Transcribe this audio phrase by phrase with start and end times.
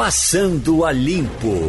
[0.00, 1.60] Passando a Limpo.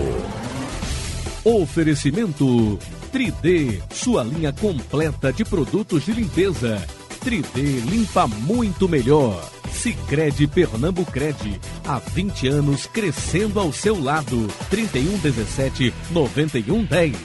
[1.43, 2.79] Oferecimento
[3.11, 6.81] 3D, sua linha completa de produtos de limpeza.
[7.25, 9.51] 3D limpa muito melhor.
[9.73, 14.47] Sicredi Pernambucred, há 20 anos crescendo ao seu lado.
[14.69, 17.17] 3117 9110.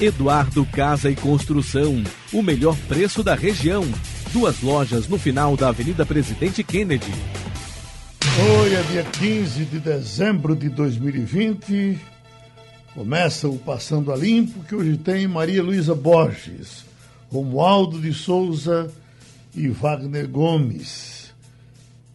[0.00, 2.02] Eduardo Casa e Construção,
[2.32, 3.84] o melhor preço da região.
[4.32, 7.14] Duas lojas no final da Avenida Presidente Kennedy.
[8.40, 11.98] Hoje é dia 15 de dezembro de 2020.
[12.94, 16.84] Começa o Passando a Limpo, que hoje tem Maria Luísa Borges,
[17.32, 18.92] Romualdo de Souza
[19.56, 21.34] e Wagner Gomes.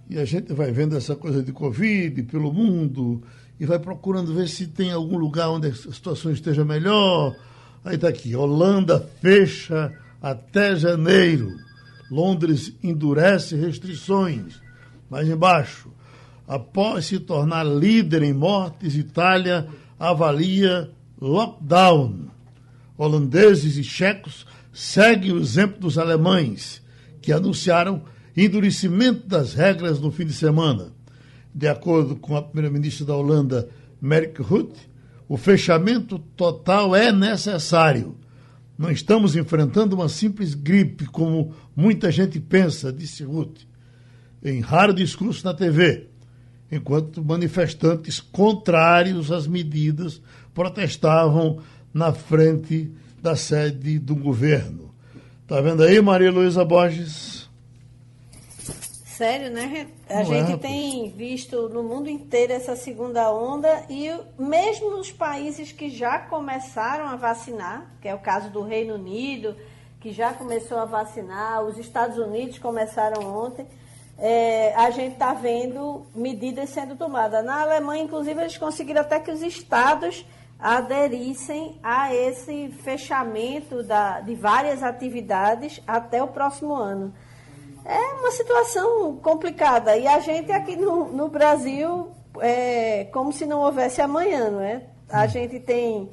[0.09, 3.21] E a gente vai vendo essa coisa de Covid pelo mundo
[3.59, 7.35] e vai procurando ver se tem algum lugar onde a situação esteja melhor.
[7.83, 11.49] Aí está aqui: Holanda fecha até janeiro.
[12.09, 14.61] Londres endurece restrições.
[15.09, 15.92] Mais embaixo,
[16.47, 19.67] após se tornar líder em mortes, Itália
[19.99, 22.27] avalia lockdown.
[22.97, 26.81] Holandeses e checos seguem o exemplo dos alemães,
[27.21, 28.03] que anunciaram
[28.35, 30.91] endurecimento das regras no fim de semana.
[31.53, 33.69] De acordo com a primeira-ministra da Holanda,
[34.01, 34.89] Merk Rutte,
[35.29, 38.17] o fechamento total é necessário.
[38.77, 43.67] Não estamos enfrentando uma simples gripe, como muita gente pensa, disse Rutte,
[44.43, 46.12] em raro discurso na TV
[46.71, 50.21] enquanto manifestantes contrários às medidas
[50.53, 51.59] protestavam
[51.93, 54.93] na frente da sede do governo.
[55.47, 57.49] Tá vendo aí, Maria Luísa Borges?
[59.13, 59.87] Sério, né?
[60.09, 65.11] A Não gente é, tem visto no mundo inteiro essa segunda onda e mesmo nos
[65.11, 69.55] países que já começaram a vacinar, que é o caso do Reino Unido,
[69.99, 73.67] que já começou a vacinar, os Estados Unidos começaram ontem,
[74.17, 77.43] é, a gente está vendo medidas sendo tomadas.
[77.43, 80.25] Na Alemanha, inclusive, eles conseguiram até que os estados
[80.59, 87.13] aderissem a esse fechamento da, de várias atividades até o próximo ano.
[87.83, 89.97] É uma situação complicada.
[89.97, 94.83] E a gente aqui no, no Brasil, é como se não houvesse amanhã, não é?
[95.09, 96.09] A gente tem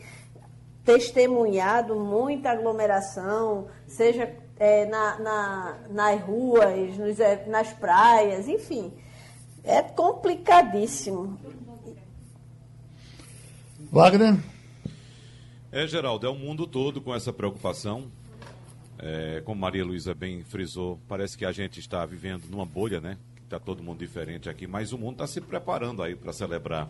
[0.84, 4.26] testemunhado muita aglomeração, seja
[4.60, 8.93] é, na, na, nas ruas, nos, é, nas praias, enfim.
[9.65, 11.41] É complicadíssimo.
[13.91, 14.38] Wagner?
[15.72, 18.12] É, Geraldo, é o mundo todo com essa preocupação.
[18.98, 23.16] É, como Maria Luísa bem frisou, parece que a gente está vivendo numa bolha, né?
[23.42, 26.88] Está todo mundo diferente aqui, mas o mundo está se preparando aí para celebrar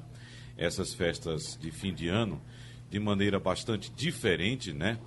[0.57, 2.41] essas festas de fim de ano
[2.91, 4.99] de maneira bastante diferente, né?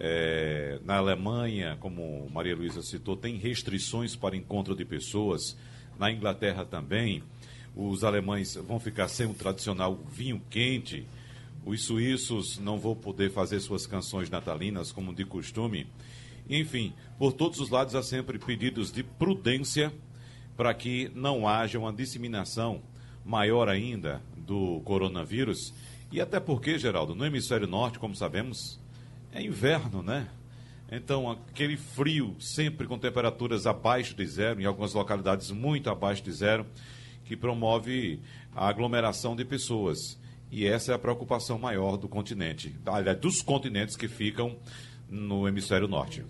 [0.00, 5.56] É, na Alemanha, como Maria Luísa citou, tem restrições para encontro de pessoas.
[5.98, 7.22] Na Inglaterra também.
[7.74, 11.06] Os alemães vão ficar sem o tradicional vinho quente.
[11.64, 15.86] Os suíços não vão poder fazer suas canções natalinas como de costume.
[16.48, 19.92] Enfim, por todos os lados há sempre pedidos de prudência
[20.56, 22.82] para que não haja uma disseminação
[23.24, 25.74] maior ainda do coronavírus.
[26.10, 28.80] E até porque, Geraldo, no hemisfério norte, como sabemos,
[29.32, 30.28] é inverno, né?
[30.90, 36.32] Então, aquele frio, sempre com temperaturas abaixo de zero, em algumas localidades muito abaixo de
[36.32, 36.66] zero,
[37.24, 38.20] que promove
[38.54, 40.18] a aglomeração de pessoas.
[40.50, 44.56] E essa é a preocupação maior do continente, aliás, dos continentes que ficam
[45.08, 46.24] no hemisfério norte.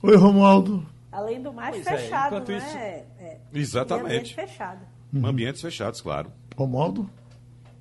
[0.00, 0.86] Oi, Romualdo.
[1.10, 2.56] Além do mais, pois é, fechado, é, né?
[2.56, 2.76] Isso...
[2.76, 4.06] É, Exatamente.
[4.06, 4.88] Ambientes fechados.
[5.12, 5.26] Uhum.
[5.26, 6.32] Ambientes fechados, claro.
[6.56, 7.10] Romualdo?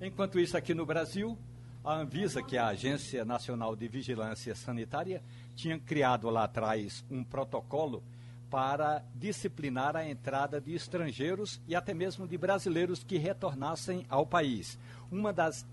[0.02, 1.38] Enquanto isso, aqui no Brasil,
[1.84, 5.24] a Anvisa, que é a Agência Nacional de Vigilância Sanitária,
[5.56, 8.04] tinha criado lá atrás um protocolo
[8.52, 14.78] para disciplinar a entrada de estrangeiros e até mesmo de brasileiros que retornassem ao país.
[15.10, 15.66] Uma das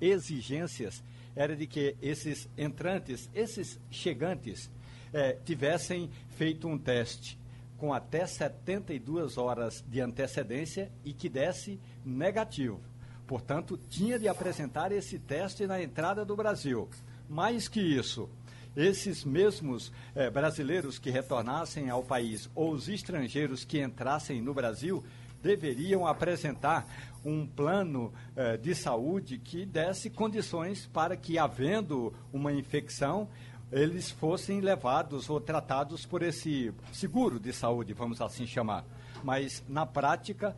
[0.00, 1.02] exigências
[1.34, 4.70] era de que esses entrantes, esses chegantes,
[5.12, 7.38] eh, tivessem feito um teste
[7.78, 12.80] com até 72 horas de antecedência e que desse negativo.
[13.28, 16.88] Portanto, tinha de apresentar esse teste na entrada do Brasil.
[17.28, 18.26] Mais que isso,
[18.74, 25.04] esses mesmos eh, brasileiros que retornassem ao país ou os estrangeiros que entrassem no Brasil
[25.42, 26.86] deveriam apresentar
[27.22, 33.28] um plano eh, de saúde que desse condições para que, havendo uma infecção,
[33.70, 38.86] eles fossem levados ou tratados por esse seguro de saúde, vamos assim chamar.
[39.22, 40.56] Mas, na prática,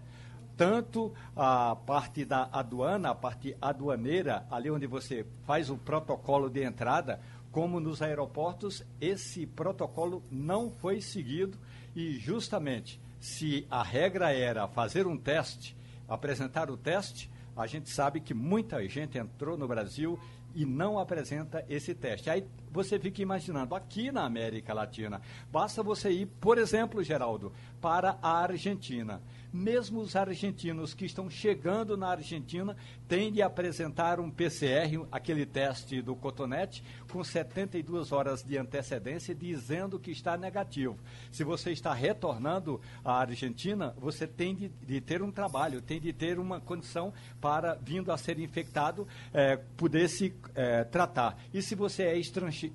[0.60, 6.62] tanto a parte da aduana, a parte aduaneira, ali onde você faz o protocolo de
[6.62, 7.18] entrada,
[7.50, 11.56] como nos aeroportos, esse protocolo não foi seguido
[11.96, 15.74] e justamente se a regra era fazer um teste,
[16.06, 20.20] apresentar o teste, a gente sabe que muita gente entrou no Brasil
[20.54, 22.28] e não apresenta esse teste.
[22.28, 28.18] Aí você fica imaginando, aqui na América Latina, basta você ir, por exemplo, Geraldo, para
[28.20, 29.22] a Argentina.
[29.52, 32.76] Mesmo os argentinos que estão chegando na Argentina
[33.08, 39.98] têm de apresentar um PCR, aquele teste do cotonete, com 72 horas de antecedência, dizendo
[39.98, 40.96] que está negativo.
[41.32, 46.12] Se você está retornando à Argentina, você tem de, de ter um trabalho, tem de
[46.12, 51.36] ter uma condição para, vindo a ser infectado, é, poder se é, tratar.
[51.52, 52.16] E se você é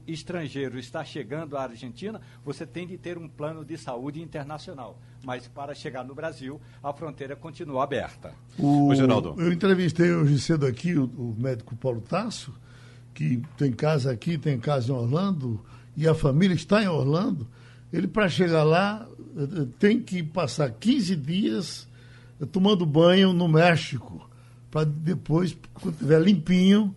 [0.08, 5.00] estrangeiro, está chegando à Argentina, você tem de ter um plano de saúde internacional.
[5.26, 8.34] Mas para chegar no Brasil, a fronteira continua aberta.
[8.60, 9.36] O, Ô, Geraldo.
[9.40, 12.54] Eu entrevistei hoje cedo aqui o, o, médico Paulo Tasso,
[13.12, 15.66] que tem casa aqui, tem casa em Orlando,
[15.98, 17.48] e a família está em Orlando.
[17.92, 21.88] Ele, para chegar lá, eh, eh, tem que passar 15 dias
[22.40, 24.30] eh, tomando banho no México,
[24.70, 26.94] para depois, quando estiver limpinho,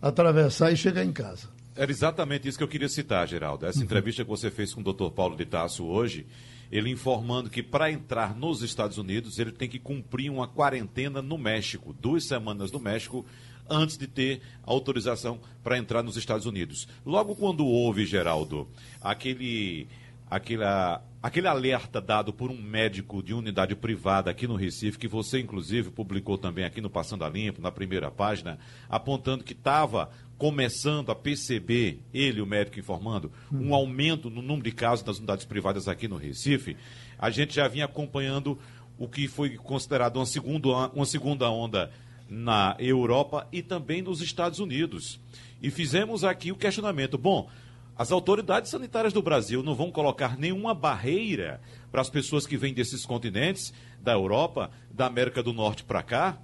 [0.00, 1.48] atravessar e chegar em casa.
[1.74, 3.66] Era exatamente isso que eu queria citar, Geraldo.
[3.66, 3.84] Essa uhum.
[3.84, 5.10] entrevista que você fez com o Dr.
[5.10, 6.24] Paulo de Tasso hoje,
[6.70, 11.38] ele informando que para entrar nos Estados Unidos ele tem que cumprir uma quarentena no
[11.38, 13.24] México, duas semanas no México,
[13.68, 16.88] antes de ter autorização para entrar nos Estados Unidos.
[17.04, 18.68] Logo quando houve, Geraldo,
[19.00, 19.88] aquele,
[20.30, 25.40] aquela, aquele alerta dado por um médico de unidade privada aqui no Recife, que você
[25.40, 28.58] inclusive publicou também aqui no Passando a Limpo, na primeira página,
[28.88, 30.10] apontando que estava
[30.44, 33.74] começando a perceber, ele, o médico informando, um uhum.
[33.74, 36.76] aumento no número de casos das unidades privadas aqui no Recife,
[37.18, 38.58] a gente já vinha acompanhando
[38.98, 41.90] o que foi considerado uma segunda, uma segunda onda
[42.28, 45.18] na Europa e também nos Estados Unidos.
[45.62, 47.48] E fizemos aqui o questionamento: bom,
[47.96, 51.58] as autoridades sanitárias do Brasil não vão colocar nenhuma barreira
[51.90, 56.38] para as pessoas que vêm desses continentes, da Europa, da América do Norte para cá?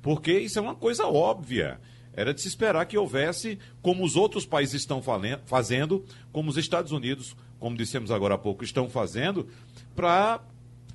[0.00, 1.80] Porque isso é uma coisa óbvia.
[2.16, 5.02] Era de se esperar que houvesse, como os outros países estão
[5.46, 9.48] fazendo, como os Estados Unidos, como dissemos agora há pouco, estão fazendo,
[9.94, 10.40] para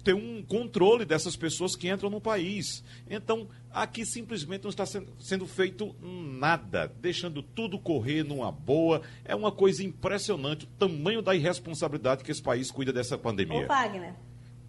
[0.03, 2.83] ter um controle dessas pessoas que entram no país.
[3.09, 9.01] Então, aqui simplesmente não está sendo feito nada, deixando tudo correr numa boa.
[9.25, 13.65] É uma coisa impressionante o tamanho da irresponsabilidade que esse país cuida dessa pandemia.
[13.65, 14.13] Ô, Wagner.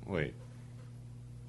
[0.06, 0.34] Oi.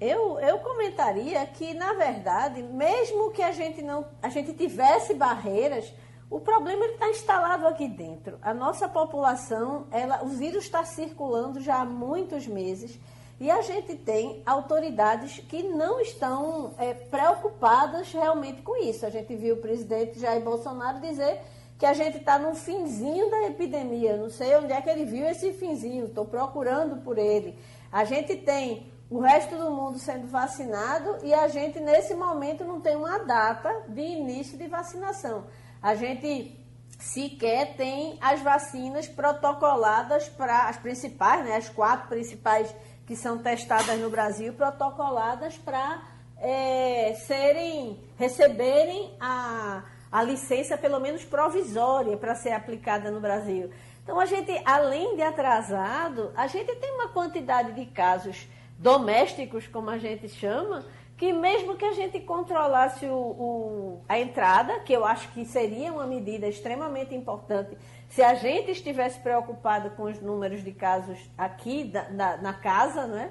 [0.02, 5.94] Eu, eu comentaria que, na verdade, mesmo que a gente não a gente tivesse barreiras,
[6.28, 8.36] o problema está instalado aqui dentro.
[8.42, 12.98] A nossa população, ela, o vírus está circulando já há muitos meses
[13.38, 19.06] e a gente tem autoridades que não estão é, preocupadas realmente com isso.
[19.06, 21.40] A gente viu o presidente Jair Bolsonaro dizer
[21.78, 24.16] que a gente está no finzinho da epidemia.
[24.16, 27.56] Não sei onde é que ele viu esse finzinho, estou procurando por ele.
[27.92, 32.80] A gente tem o resto do mundo sendo vacinado e a gente, nesse momento, não
[32.80, 35.44] tem uma data de início de vacinação.
[35.82, 36.58] A gente
[36.98, 42.74] sequer tem as vacinas protocoladas para as principais, né, as quatro principais
[43.06, 46.02] que são testadas no Brasil, protocoladas para
[46.38, 53.70] é, serem, receberem a, a licença, pelo menos provisória, para ser aplicada no Brasil.
[54.02, 58.48] Então, a gente, além de atrasado, a gente tem uma quantidade de casos
[58.82, 60.84] domésticos, como a gente chama,
[61.16, 65.92] que mesmo que a gente controlasse o, o, a entrada, que eu acho que seria
[65.92, 71.84] uma medida extremamente importante, se a gente estivesse preocupado com os números de casos aqui
[71.84, 73.30] da, na, casa, né?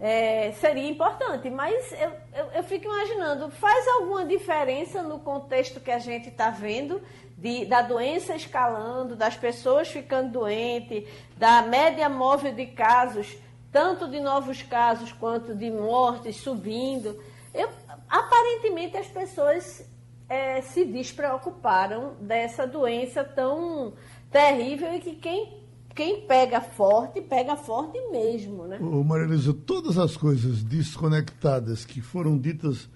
[0.00, 5.90] É, seria importante, mas eu, eu, eu, fico imaginando, faz alguma diferença no contexto que
[5.90, 7.02] a gente está vendo
[7.36, 11.04] de, da doença escalando, das pessoas ficando doentes,
[11.36, 13.36] da média móvel de casos
[13.70, 17.18] tanto de novos casos quanto de mortes subindo.
[17.54, 17.68] Eu,
[18.08, 19.84] aparentemente as pessoas
[20.28, 23.94] é, se despreocuparam dessa doença tão
[24.30, 25.58] terrível e que quem,
[25.94, 28.66] quem pega forte, pega forte mesmo.
[28.66, 28.78] Né?
[28.80, 29.28] Ô, Maria
[29.66, 32.88] todas as coisas desconectadas que foram ditas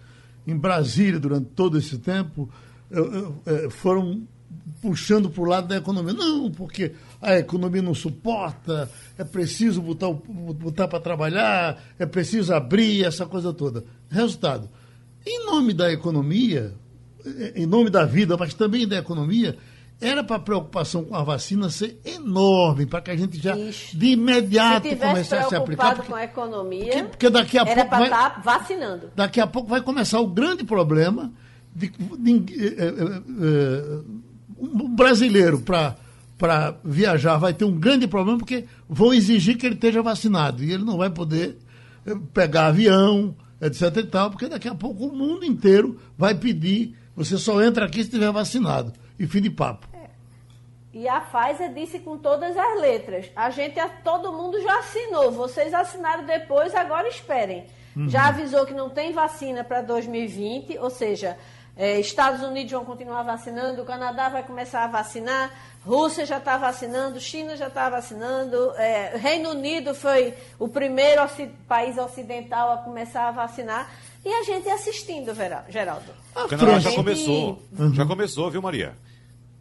[0.47, 2.49] em Brasília durante todo esse tempo
[3.47, 4.26] é, foram
[4.81, 6.12] puxando para o lado da economia.
[6.12, 13.05] Não, porque a economia não suporta, é preciso botar, botar para trabalhar, é preciso abrir,
[13.05, 13.85] essa coisa toda.
[14.11, 14.69] Resultado,
[15.25, 16.75] em nome da economia,
[17.55, 19.57] em nome da vida, mas também da economia,
[20.00, 24.07] era para a preocupação com a vacina ser enorme, para que a gente já de
[24.07, 25.95] imediato começasse a aplicar.
[25.95, 29.11] Porque, com a economia, porque, porque daqui a era pouco para estar tá vacinando.
[29.14, 31.33] Daqui a pouco vai começar o grande problema
[31.73, 31.88] de,
[32.19, 34.00] de, de, eh, eh,
[34.59, 35.97] um brasileiro para
[36.43, 40.73] para viajar vai ter um grande problema porque vão exigir que ele esteja vacinado e
[40.73, 41.57] ele não vai poder
[42.05, 46.97] eh, pegar avião, etc e tal, porque daqui a pouco o mundo inteiro vai pedir,
[47.15, 48.93] você só entra aqui se estiver vacinado.
[49.21, 49.87] E fim de papo.
[49.95, 50.11] É.
[50.93, 55.73] E a Pfizer disse com todas as letras, a gente, todo mundo já assinou, vocês
[55.73, 57.67] assinaram depois, agora esperem.
[57.95, 58.09] Uhum.
[58.09, 61.39] Já avisou que não tem vacina para 2020, ou seja,
[61.83, 65.51] é, Estados Unidos vão continuar vacinando, o Canadá vai começar a vacinar,
[65.85, 71.21] Rússia já está vacinando, China já está vacinando, é, Reino Unido foi o primeiro
[71.67, 73.91] país ocidental a começar a vacinar.
[74.25, 75.35] E a gente assistindo,
[75.69, 76.12] Geraldo.
[76.37, 77.61] O Canadá já começou.
[77.77, 77.93] Uhum.
[77.93, 78.97] Já começou, viu, Maria?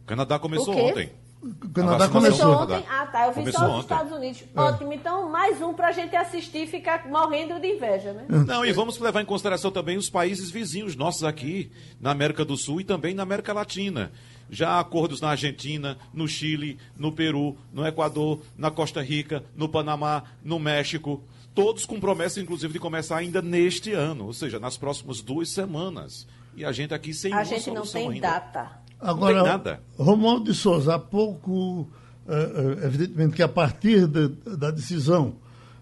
[0.04, 1.10] O Canadá começou ontem.
[1.42, 2.84] O Canadá começou ontem.
[2.88, 3.26] Ah, tá.
[3.26, 4.44] Eu vi começou só os Estados Unidos.
[4.54, 4.60] É.
[4.60, 4.92] Ótimo.
[4.92, 8.26] Então, mais um para a gente assistir e ficar morrendo de inveja, né?
[8.28, 12.56] Não, e vamos levar em consideração também os países vizinhos nossos aqui, na América do
[12.56, 14.12] Sul e também na América Latina.
[14.48, 19.68] Já há acordos na Argentina, no Chile, no Peru, no Equador, na Costa Rica, no
[19.68, 21.24] Panamá, no México.
[21.54, 26.26] Todos com promessa, inclusive, de começar ainda neste ano, ou seja, nas próximas duas semanas.
[26.54, 28.28] E a gente aqui sem A gente não tem ainda.
[28.28, 28.81] data.
[29.02, 29.80] Agora, não tem nada.
[29.98, 31.88] Romualdo de Souza, há pouco,
[32.28, 35.34] eh, eh, evidentemente que a partir de, da decisão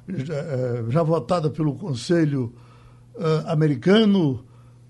[0.08, 2.52] já, eh, já, votada pelo Conselho
[3.46, 4.42] americano,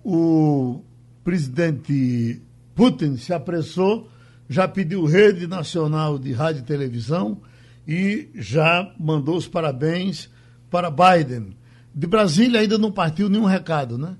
[0.05, 0.83] o
[1.25, 2.41] presidente
[2.77, 4.09] Putin se apressou,
[4.49, 7.41] já pediu rede nacional de rádio e televisão
[7.89, 10.31] e já mandou os parabéns
[10.71, 11.57] para Biden.
[11.93, 14.15] De Brasília ainda não partiu nenhum recado, né?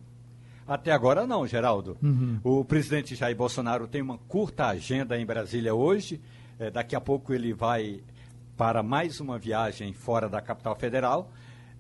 [0.71, 1.99] Até agora não, Geraldo.
[2.01, 2.39] Uhum.
[2.45, 6.21] O presidente Jair Bolsonaro tem uma curta agenda em Brasília hoje.
[6.61, 8.05] É, daqui a pouco ele vai
[8.57, 11.33] para mais uma viagem fora da capital federal.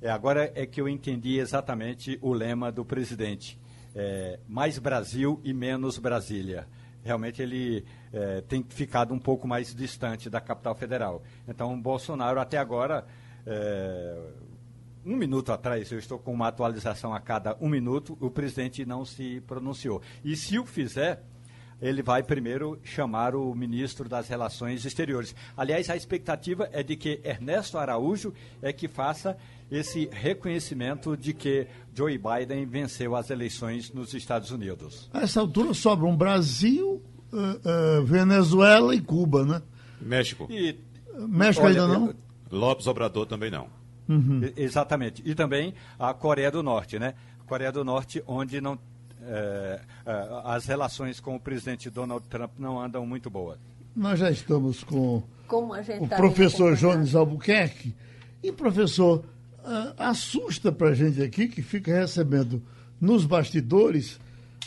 [0.02, 3.56] É, agora é que eu entendi exatamente o lema do presidente.
[3.94, 6.66] É, mais Brasil e menos Brasília.
[7.04, 11.22] Realmente ele é, tem ficado um pouco mais distante da capital federal.
[11.46, 13.06] Então, Bolsonaro até agora
[13.46, 14.18] é,
[15.04, 19.04] um minuto atrás, eu estou com uma atualização a cada um minuto, o presidente não
[19.04, 20.02] se pronunciou.
[20.24, 21.22] E se o fizer,
[21.80, 25.34] ele vai primeiro chamar o ministro das Relações Exteriores.
[25.56, 29.36] Aliás, a expectativa é de que Ernesto Araújo é que faça
[29.70, 35.08] esse reconhecimento de que Joe Biden venceu as eleições nos Estados Unidos.
[35.12, 37.02] A essa altura sobram Brasil,
[37.32, 39.62] uh, uh, Venezuela e Cuba, né?
[40.00, 40.48] México.
[40.50, 40.78] E,
[41.28, 42.14] México olha, ainda não?
[42.50, 43.79] Lopes Obrador também não.
[44.10, 44.40] Uhum.
[44.56, 45.22] Exatamente.
[45.24, 47.14] E também a Coreia do Norte, né?
[47.46, 48.76] Coreia do Norte, onde não,
[49.22, 53.58] é, é, as relações com o presidente Donald Trump não andam muito boas.
[53.94, 57.94] Nós já estamos com o tá professor Jones Albuquerque.
[58.42, 59.24] E, professor,
[59.58, 62.62] uh, assusta para a gente aqui que fica recebendo
[63.00, 64.18] nos bastidores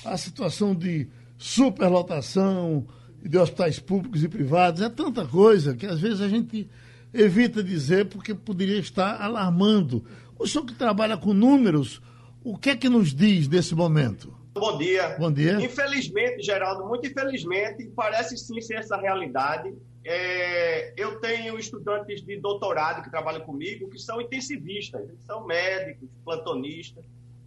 [0.06, 1.08] a situação de
[1.38, 2.86] superlotação
[3.22, 4.82] de hospitais públicos e privados.
[4.82, 6.70] É tanta coisa que às vezes a gente
[7.14, 10.04] evita dizer porque poderia estar alarmando.
[10.38, 12.02] O senhor que trabalha com números,
[12.44, 14.36] o que é que nos diz nesse momento?
[14.54, 15.16] Bom dia.
[15.18, 15.60] Bom dia.
[15.62, 19.74] Infelizmente, Geraldo, muito infelizmente, parece sim ser essa realidade.
[20.06, 27.06] É, eu tenho estudantes de doutorado que trabalham comigo, que são intensivistas, são médicos, plantonistas,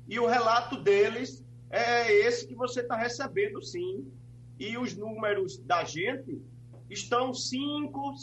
[0.09, 4.07] e o relato deles é esse que você está recebendo, sim.
[4.59, 6.41] E os números da gente
[6.89, 8.15] estão cinco,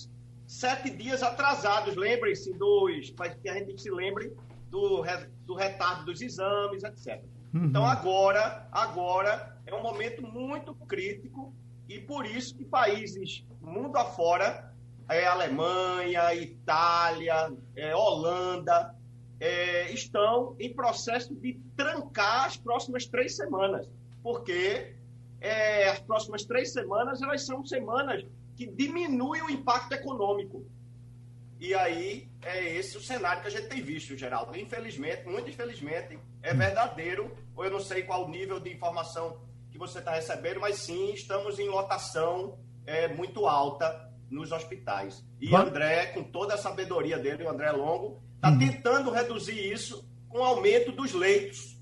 [0.54, 1.96] sete dias atrasados.
[1.96, 4.32] Lembrem-se dos, para que a gente se lembre
[4.70, 5.04] do,
[5.46, 7.24] do retardo dos exames, etc.
[7.54, 7.66] Uhum.
[7.66, 11.54] Então agora, agora é um momento muito crítico
[11.90, 14.72] e por isso que países mundo afora,
[15.10, 18.96] é, Alemanha, Itália, é, Holanda,
[19.40, 23.88] é, estão em processo de trancar as próximas três semanas,
[24.22, 24.96] porque
[25.42, 28.24] é, as próximas três semanas elas são semanas
[28.64, 30.66] que diminui o impacto econômico.
[31.60, 34.58] E aí é esse o cenário que a gente tem visto, Geraldo.
[34.58, 39.42] Infelizmente, muito infelizmente, é verdadeiro, ou eu não sei qual o nível de informação
[39.72, 45.24] que você está recebendo, mas sim, estamos em lotação é, muito alta nos hospitais.
[45.40, 45.56] E.
[45.56, 48.60] André, com toda a sabedoria dele, o André Longo, está uhum.
[48.60, 51.74] tentando reduzir isso com o aumento dos leitos.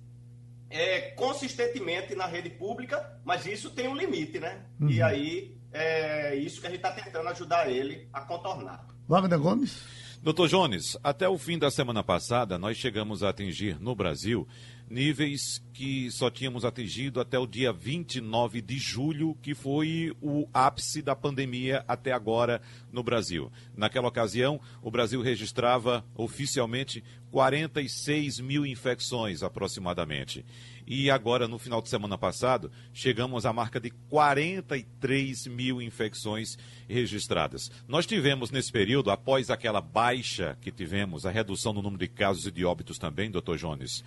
[0.70, 4.66] É, consistentemente na rede pública, mas isso tem um limite, né?
[4.80, 4.90] Uhum.
[4.90, 8.86] E aí é isso que a gente está tentando ajudar ele a contornar.
[9.08, 9.82] Wagner Gomes.
[10.24, 14.48] Doutor Jones, até o fim da semana passada, nós chegamos a atingir no Brasil
[14.92, 21.02] níveis que só tínhamos atingido até o dia 29 de julho, que foi o ápice
[21.02, 23.50] da pandemia até agora no Brasil.
[23.76, 30.46] Naquela ocasião, o Brasil registrava oficialmente 46 mil infecções aproximadamente.
[30.86, 36.58] E agora, no final de semana passado, chegamos à marca de 43 mil infecções
[36.90, 37.72] registradas.
[37.88, 42.46] Nós tivemos nesse período, após aquela baixa que tivemos, a redução no número de casos
[42.46, 44.04] e de óbitos também, doutor Jones,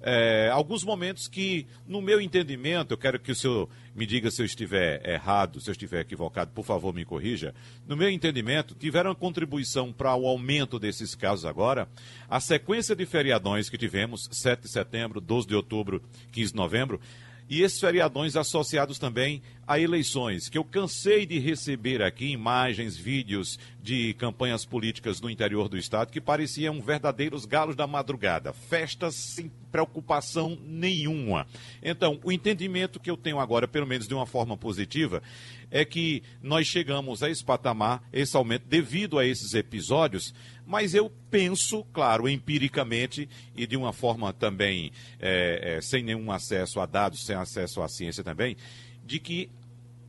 [0.00, 4.40] é, alguns momentos que, no meu entendimento, eu quero que o senhor me diga se
[4.40, 7.54] eu estiver errado, se eu estiver equivocado, por favor me corrija.
[7.86, 11.88] No meu entendimento, tiveram contribuição para o aumento desses casos agora,
[12.28, 17.00] a sequência de feriadões que tivemos, 7 de setembro, 12 de outubro, 15 de novembro,
[17.48, 23.58] e esses feriadões associados também a eleições, que eu cansei de receber aqui imagens, vídeos
[23.82, 29.50] de campanhas políticas no interior do estado que pareciam verdadeiros galos da madrugada, festas sem
[29.70, 31.46] preocupação nenhuma.
[31.82, 35.22] Então, o entendimento que eu tenho agora, pelo menos de uma forma positiva,
[35.70, 40.34] é que nós chegamos a esse patamar, esse aumento, devido a esses episódios,
[40.68, 46.78] mas eu penso, claro, empiricamente e de uma forma também é, é, sem nenhum acesso
[46.78, 48.54] a dados, sem acesso à ciência também,
[49.02, 49.50] de que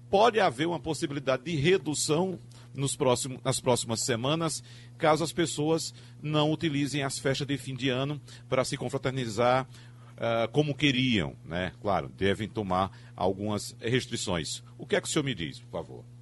[0.09, 2.37] pode haver uma possibilidade de redução
[2.73, 4.61] nos próximos, nas próximas semanas,
[4.97, 10.51] caso as pessoas não utilizem as festas de fim de ano para se confraternizar uh,
[10.51, 11.71] como queriam, né?
[11.81, 14.61] Claro, devem tomar algumas restrições.
[14.77, 16.18] O que é que o senhor me diz, por favor?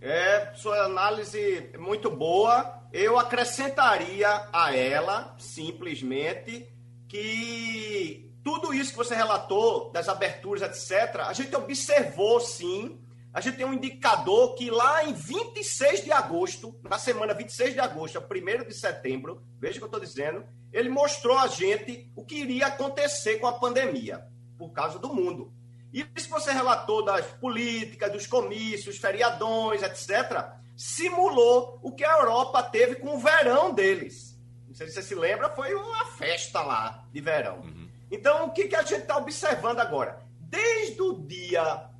[0.00, 2.80] É, sua análise muito boa.
[2.92, 6.72] Eu acrescentaria a ela, simplesmente,
[7.06, 12.98] que tudo isso que você relatou, das aberturas, etc., a gente observou sim.
[13.32, 17.80] A gente tem um indicador que lá em 26 de agosto, na semana 26 de
[17.80, 22.10] agosto a 1 de setembro, veja o que eu estou dizendo, ele mostrou a gente
[22.16, 24.26] o que iria acontecer com a pandemia,
[24.58, 25.52] por causa do mundo.
[25.92, 32.18] E isso que você relatou das políticas, dos comícios, feriadões, etc., simulou o que a
[32.18, 34.38] Europa teve com o verão deles.
[34.66, 37.60] Não sei se você se lembra, foi uma festa lá de verão.
[37.60, 37.88] Uhum.
[38.10, 40.22] Então, o que, que a gente está observando agora?
[40.38, 41.90] Desde o dia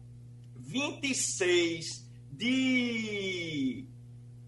[0.57, 3.87] 26 de.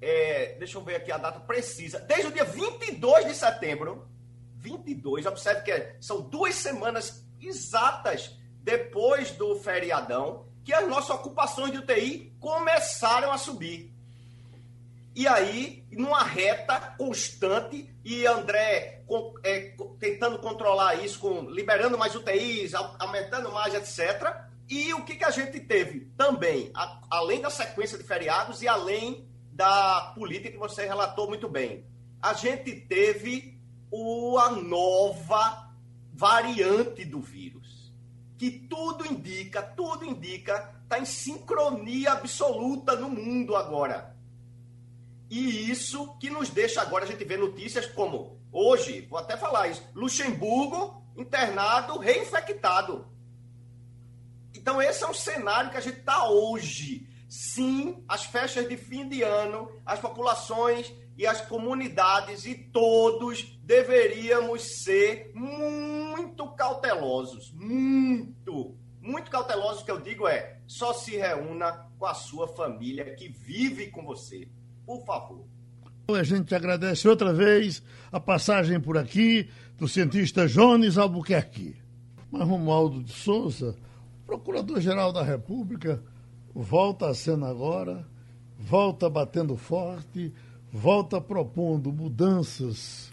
[0.01, 2.01] É, deixa eu ver aqui a data precisa.
[2.01, 4.09] Desde o dia 22 de setembro,
[4.57, 11.79] 22, observe que são duas semanas exatas depois do feriadão, que as nossas ocupações de
[11.79, 13.93] UTI começaram a subir.
[15.15, 19.03] E aí, numa reta constante, e André
[19.45, 24.35] é, tentando controlar isso, com liberando mais UTIs, aumentando mais, etc.
[24.69, 28.69] E o que, que a gente teve também, a, além da sequência de feriados e
[28.69, 31.85] além da política que você relatou muito bem,
[32.23, 33.61] a gente teve
[34.39, 35.71] a nova
[36.15, 37.62] variante do vírus,
[38.43, 44.17] que tudo indica, tudo indica, está em sincronia absoluta no mundo agora.
[45.31, 49.69] E isso que nos deixa agora a gente ver notícias como hoje, vou até falar
[49.69, 53.07] isso, Luxemburgo internado, reinfectado.
[54.53, 57.09] Então esse é o cenário que a gente está hoje.
[57.29, 64.63] Sim, as festas de fim de ano, as populações e as comunidades e todos deveríamos
[64.83, 69.83] ser muito cautelosos, muito, muito cautelosos.
[69.83, 74.05] O que eu digo é, só se reúna com a sua família que vive com
[74.05, 74.49] você,
[74.87, 75.45] por favor.
[76.09, 79.49] A gente agradece outra vez a passagem por aqui
[79.79, 81.77] do cientista Jones Albuquerque.
[82.31, 83.77] Mas Romualdo de Souza,
[84.27, 86.03] Procurador-Geral da República,
[86.55, 88.07] volta a cena agora,
[88.59, 90.33] volta batendo forte,
[90.73, 93.13] volta propondo mudanças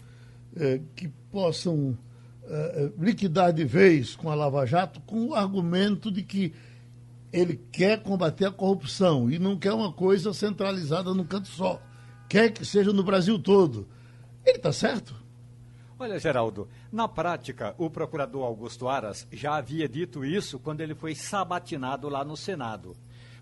[0.56, 1.96] eh, que possam
[2.44, 6.54] eh, liquidar de vez com a Lava Jato, com o argumento de que
[7.32, 11.80] ele quer combater a corrupção e não quer uma coisa centralizada num canto só.
[12.28, 13.86] Quer que seja no Brasil todo.
[14.44, 15.14] Ele está certo?
[15.98, 21.14] Olha, Geraldo, na prática, o procurador Augusto Aras já havia dito isso quando ele foi
[21.14, 22.96] sabatinado lá no Senado.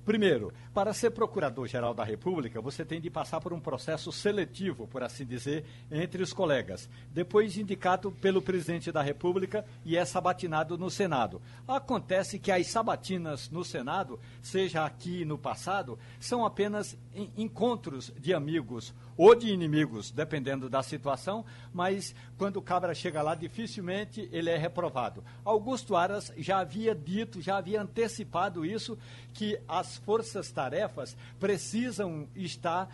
[0.08, 5.02] Primeiro, para ser procurador-geral da República, você tem de passar por um processo seletivo, por
[5.02, 6.88] assim dizer, entre os colegas.
[7.12, 11.42] Depois indicado pelo presidente da República e é sabatinado no Senado.
[11.68, 16.96] Acontece que as sabatinas no Senado, seja aqui no passado, são apenas
[17.36, 23.34] encontros de amigos ou de inimigos, dependendo da situação, mas quando o cabra chega lá,
[23.34, 25.24] dificilmente ele é reprovado.
[25.44, 28.96] Augusto Aras já havia dito, já havia antecipado isso,
[29.34, 32.88] que as forças-tarefas precisam estar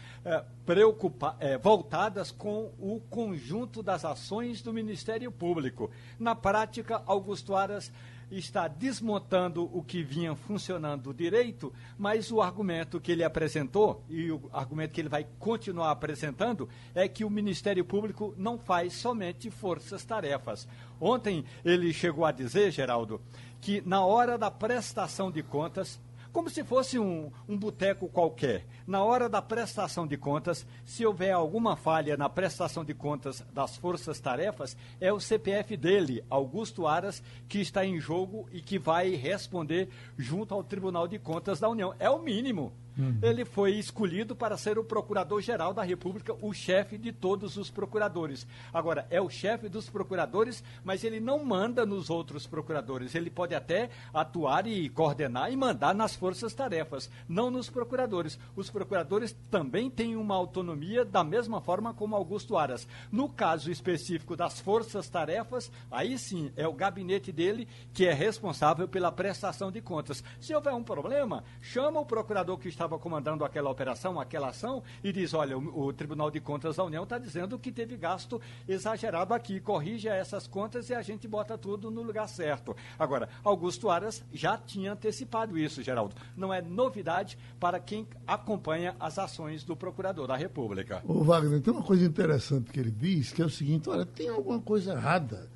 [0.64, 5.90] preocupa é, voltadas com o conjunto das ações do Ministério Público.
[6.18, 7.92] Na prática, Augusto Aras
[8.38, 14.48] está desmontando o que vinha funcionando direito, mas o argumento que ele apresentou, e o
[14.52, 20.68] argumento que ele vai continuar apresentando, é que o Ministério Público não faz somente forças-tarefas.
[21.00, 23.20] Ontem ele chegou a dizer, Geraldo,
[23.60, 26.00] que na hora da prestação de contas,
[26.34, 28.66] como se fosse um, um boteco qualquer.
[28.84, 33.76] Na hora da prestação de contas, se houver alguma falha na prestação de contas das
[33.76, 39.88] forças-tarefas, é o CPF dele, Augusto Aras, que está em jogo e que vai responder
[40.18, 41.94] junto ao Tribunal de Contas da União.
[42.00, 42.72] É o mínimo.
[42.96, 43.18] Uhum.
[43.22, 48.46] Ele foi escolhido para ser o procurador-geral da República, o chefe de todos os procuradores.
[48.72, 53.14] Agora, é o chefe dos procuradores, mas ele não manda nos outros procuradores.
[53.14, 58.38] Ele pode até atuar e coordenar e mandar nas forças-tarefas, não nos procuradores.
[58.54, 62.86] Os procuradores também têm uma autonomia da mesma forma como Augusto Aras.
[63.10, 69.10] No caso específico das forças-tarefas, aí sim é o gabinete dele que é responsável pela
[69.10, 70.22] prestação de contas.
[70.40, 74.82] Se houver um problema, chama o procurador que está estava comandando aquela operação, aquela ação,
[75.02, 78.40] e diz: olha, o, o Tribunal de Contas da União está dizendo que teve gasto
[78.68, 82.76] exagerado aqui, corrija essas contas e a gente bota tudo no lugar certo.
[82.98, 86.14] Agora, Augusto Aras já tinha antecipado isso, Geraldo.
[86.36, 91.02] Não é novidade para quem acompanha as ações do Procurador da República.
[91.04, 94.28] O Wagner, tem uma coisa interessante que ele diz, que é o seguinte: olha, tem
[94.28, 95.48] alguma coisa errada.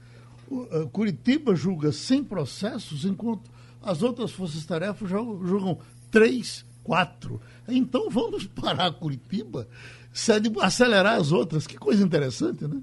[0.51, 3.51] Uh, Curitiba julga 100 processos, enquanto
[3.83, 5.79] as outras forças-tarefas julgam
[6.11, 7.38] três quatro.
[7.68, 9.68] Então vamos parar Curitiba,
[10.62, 11.66] acelerar as outras.
[11.66, 12.81] Que coisa interessante, né?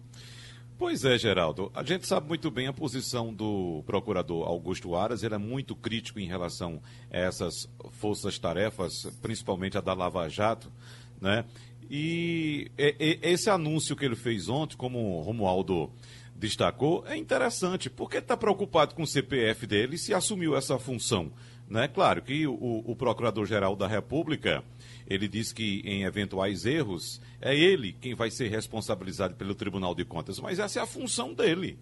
[0.77, 1.71] Pois é, Geraldo.
[1.73, 5.23] A gente sabe muito bem a posição do procurador Augusto Aras.
[5.23, 10.71] Ele é muito crítico em relação a essas forças-tarefas, principalmente a da Lava Jato,
[11.19, 11.45] né?
[11.89, 15.89] E esse anúncio que ele fez ontem, como Romualdo
[16.35, 21.31] destacou, é interessante, porque está preocupado com o CPF dele se assumiu essa função.
[21.67, 21.87] Né?
[21.87, 24.63] Claro que o, o Procurador-Geral da República,
[25.07, 30.05] ele diz que em eventuais erros, é ele quem vai ser responsabilizado pelo Tribunal de
[30.05, 31.79] Contas, mas essa é a função dele.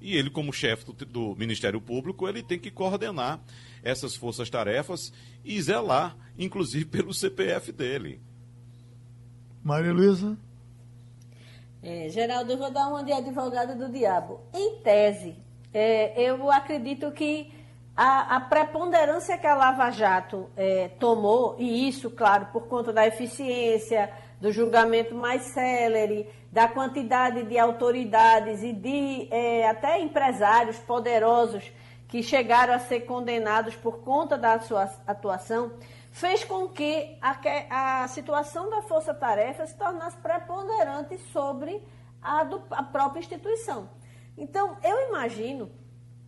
[0.00, 3.40] E ele, como chefe do, do Ministério Público, ele tem que coordenar
[3.82, 5.12] essas forças-tarefas
[5.44, 8.20] e zelar, inclusive, pelo CPF dele.
[9.62, 10.38] Maria Luísa?
[11.82, 14.40] É, Geraldo, eu vou dar uma de advogada do diabo.
[14.54, 15.36] Em tese,
[15.72, 17.52] é, eu acredito que
[18.00, 23.04] a, a, preponderância que a Lava Jato é, tomou, e isso, claro, por conta da
[23.04, 24.08] eficiência,
[24.40, 31.72] do julgamento mais célere, da quantidade de autoridades e de é, até empresários poderosos
[32.06, 35.72] que chegaram a ser condenados por conta da sua atuação,
[36.12, 41.82] fez com que a, a situação da Força Tarefa se tornasse preponderante sobre
[42.22, 43.90] a, do, a própria instituição.
[44.36, 45.68] Então, eu imagino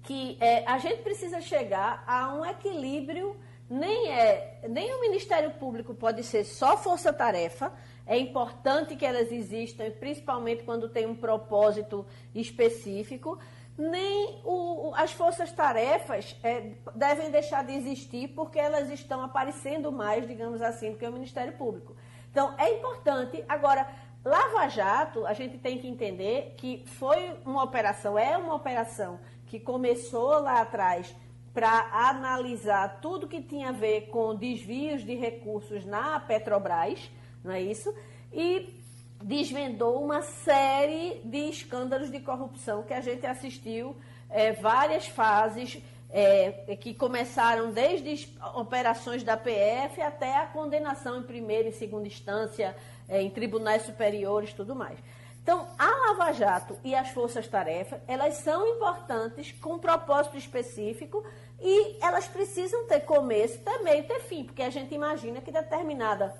[0.02, 3.36] que é, a gente precisa chegar a um equilíbrio.
[3.68, 7.72] Nem, é, nem o Ministério Público pode ser só força-tarefa.
[8.06, 13.38] É importante que elas existam, principalmente quando tem um propósito específico.
[13.78, 20.60] Nem o, as forças-tarefas é, devem deixar de existir porque elas estão aparecendo mais, digamos
[20.60, 21.94] assim, do que o Ministério Público.
[22.30, 23.44] Então, é importante.
[23.48, 23.88] Agora,
[24.24, 29.18] Lava Jato, a gente tem que entender que foi uma operação, é uma operação
[29.50, 31.12] que começou lá atrás
[31.52, 37.10] para analisar tudo que tinha a ver com desvios de recursos na Petrobras,
[37.42, 37.92] não é isso?
[38.32, 38.80] E
[39.20, 43.96] desvendou uma série de escândalos de corrupção que a gente assistiu
[44.30, 51.68] é, várias fases é, que começaram desde operações da PF até a condenação em primeira
[51.68, 52.76] e segunda instância,
[53.08, 54.98] é, em tribunais superiores, tudo mais.
[55.42, 61.24] Então, a Lava Jato e as forças-tarefa, elas são importantes com um propósito específico
[61.58, 66.34] e elas precisam ter começo, ter meio, ter fim, porque a gente imagina que determinada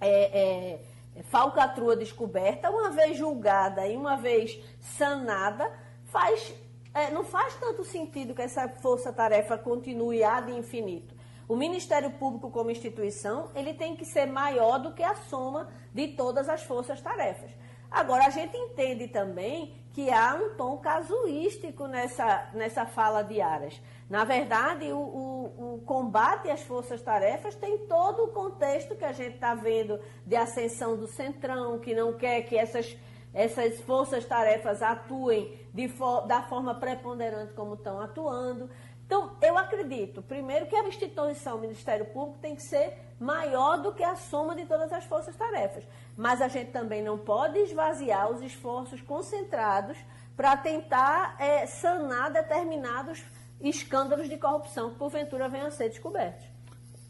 [0.00, 0.78] é,
[1.16, 5.70] é, falcatrua descoberta, uma vez julgada e uma vez sanada,
[6.04, 6.54] faz,
[6.92, 11.14] é, não faz tanto sentido que essa força-tarefa continue ad infinito.
[11.48, 16.08] O Ministério Público como instituição, ele tem que ser maior do que a soma de
[16.08, 17.50] todas as forças-tarefas.
[17.92, 23.78] Agora, a gente entende também que há um tom casuístico nessa, nessa fala de Aras.
[24.08, 29.34] Na verdade, o, o, o combate às forças-tarefas tem todo o contexto que a gente
[29.34, 32.96] está vendo de ascensão do Centrão, que não quer que essas,
[33.34, 35.88] essas forças-tarefas atuem de
[36.26, 38.70] da forma preponderante como estão atuando.
[39.12, 44.02] Então, eu acredito, primeiro, que a instituição Ministério Público tem que ser maior do que
[44.02, 45.84] a soma de todas as forças-tarefas.
[46.16, 49.98] Mas a gente também não pode esvaziar os esforços concentrados
[50.34, 53.22] para tentar é, sanar determinados
[53.60, 56.46] escândalos de corrupção que, porventura, venham a ser descobertos.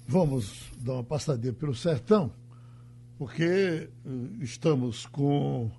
[0.04, 2.32] Vamos dar uma passadinha pelo sertão,
[3.16, 4.10] porque eh,
[4.40, 5.70] estamos com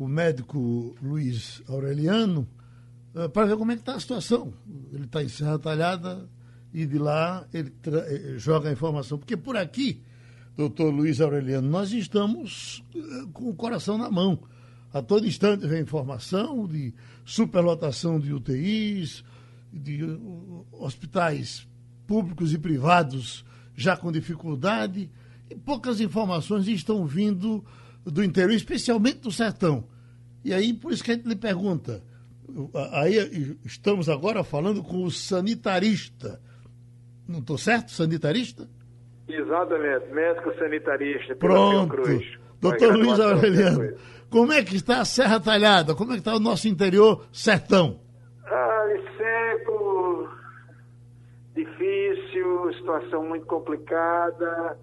[0.00, 2.44] o médico Luiz Aureliano
[3.32, 4.52] para ver como é que está a situação.
[4.92, 6.28] Ele está em Serra Talhada
[6.72, 9.16] e de lá ele eh, joga a informação.
[9.16, 10.02] Porque por aqui,
[10.56, 13.00] doutor Luiz Aureliano, nós estamos eh,
[13.32, 14.40] com o coração na mão.
[14.92, 16.92] A todo instante vem informação de
[17.24, 19.24] superlotação de UTIs,
[19.72, 20.00] de
[20.72, 21.66] hospitais
[22.06, 23.44] públicos e privados
[23.76, 25.10] já com dificuldade,
[25.50, 27.64] e poucas informações estão vindo
[28.04, 29.84] do interior, especialmente do sertão.
[30.44, 32.04] E aí, por isso que a gente lhe pergunta,
[32.92, 36.40] aí estamos agora falando com o sanitarista.
[37.28, 38.68] Não estou certo, sanitarista?
[39.28, 41.34] Exatamente, médico sanitarista.
[41.36, 42.02] Pronto.
[42.60, 43.96] Doutor Luiz Aureliano,
[44.30, 45.94] como é que está a Serra Talhada?
[45.94, 48.00] Como é que está o nosso interior sertão?
[48.46, 48.86] Ah,
[49.16, 50.28] seco,
[51.54, 54.78] difícil, situação muito complicada,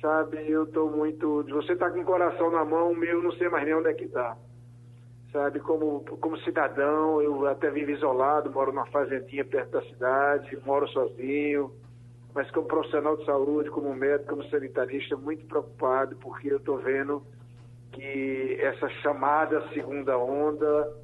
[0.00, 0.48] sabe?
[0.48, 1.44] Eu estou muito.
[1.50, 3.94] Você está com o coração na mão, o meu não sei mais nem onde é
[3.94, 4.36] que está.
[5.34, 10.86] Sabe, como, como cidadão, eu até vivo isolado, moro numa fazendinha perto da cidade, moro
[10.86, 11.72] sozinho,
[12.32, 17.20] mas como profissional de saúde, como médico, como sanitarista, muito preocupado, porque eu estou vendo
[17.90, 20.94] que essa chamada segunda onda,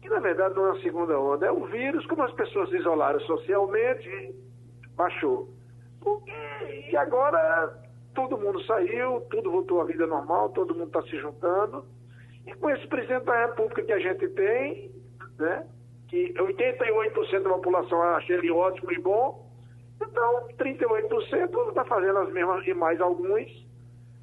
[0.00, 2.76] que na verdade não é uma segunda onda, é um vírus, como as pessoas se
[2.76, 4.32] isolaram socialmente,
[4.94, 5.48] baixou.
[6.88, 7.82] E agora
[8.14, 11.84] todo mundo saiu, tudo voltou à vida normal, todo mundo está se juntando.
[12.46, 14.90] E com esse presidente da República que a gente tem,
[15.38, 15.66] né,
[16.08, 19.50] que 88% da população acha ele ótimo e bom,
[20.00, 23.66] então 38% está fazendo as mesmas, e mais alguns,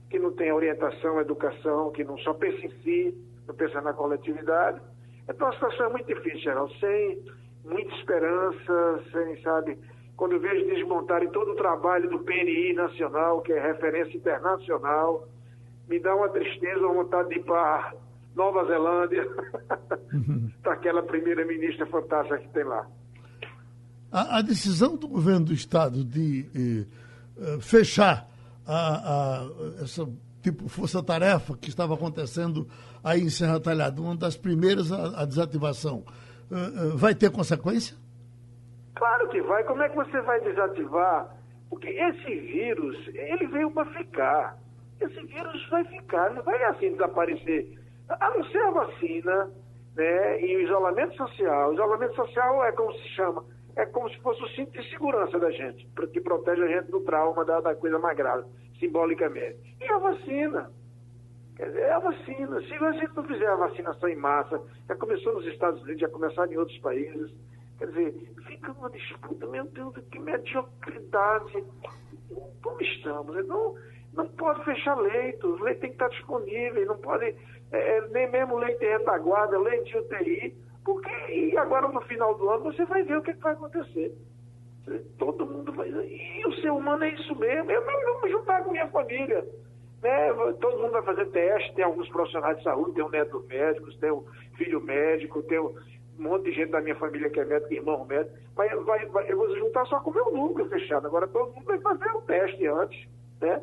[0.10, 4.82] que não tem orientação, educação, que não só pensa em si, não pensa na coletividade.
[5.30, 7.24] Então a situação é muito difícil, Geraldo, sem
[7.64, 9.78] muita esperança, sem, sabe,
[10.18, 15.28] quando eu vejo desmontarem todo o trabalho do PNI nacional, que é referência internacional,
[15.88, 17.94] me dá uma tristeza, uma vontade de ir para
[18.40, 19.28] Nova Zelândia,
[20.14, 20.50] uhum.
[20.64, 22.88] para aquela primeira-ministra fantástica que tem lá.
[24.10, 26.86] A, a, decisão do governo do Estado de eh,
[27.38, 28.28] eh fechar
[28.66, 30.08] a, a, essa
[30.42, 32.66] tipo força-tarefa que estava acontecendo
[33.04, 36.06] aí em Serra Talhada, uma das primeiras a, a desativação,
[36.50, 37.96] uh, uh, vai ter consequência?
[38.96, 39.64] Claro que vai.
[39.66, 41.36] Como é que você vai desativar?
[41.70, 44.58] Porque esse vírus, ele veio para ficar.
[45.00, 47.80] Esse vírus vai ficar, não vai assim desaparecer.
[48.10, 49.52] A não ser a vacina
[49.96, 51.70] né, e o isolamento social.
[51.70, 53.46] O isolamento social é como se chama
[53.80, 57.00] é como se fosse o cinto de segurança da gente, que protege a gente do
[57.02, 58.46] trauma da, da coisa mais grave,
[58.78, 59.58] simbolicamente.
[59.80, 60.70] E a vacina?
[61.56, 62.62] Quer dizer, é a vacina.
[62.62, 66.10] Se a gente não fizer a vacinação em massa, já começou nos Estados Unidos, já
[66.10, 67.32] começaram em outros países,
[67.78, 71.64] quer dizer, fica uma disputa, meu Deus, que mediocridade.
[72.62, 73.48] Como estamos?
[73.48, 73.76] Não,
[74.14, 77.26] não pode fechar leito, o leite tem que estar disponível, não pode,
[77.72, 80.56] é, é nem mesmo leite em retaguarda, leite UTI
[80.90, 83.54] porque, e agora no final do ano você vai ver o que, é que vai
[83.54, 84.12] acontecer.
[85.20, 85.88] Todo mundo vai.
[85.88, 87.70] E o ser humano é isso mesmo.
[87.70, 89.46] Eu não vou me juntar com minha família.
[90.02, 90.34] Né?
[90.60, 94.12] Todo mundo vai fazer teste, tem alguns profissionais de saúde, tem um neto médicos, tem
[94.12, 94.24] um
[94.58, 95.76] filho médico, tem um
[96.18, 98.36] monte de gente da minha família que é médico, irmão médico.
[98.56, 101.06] Vai, vai, eu vou juntar só com o meu núcleo fechado.
[101.06, 103.08] Agora todo mundo vai fazer um teste antes,
[103.40, 103.62] né?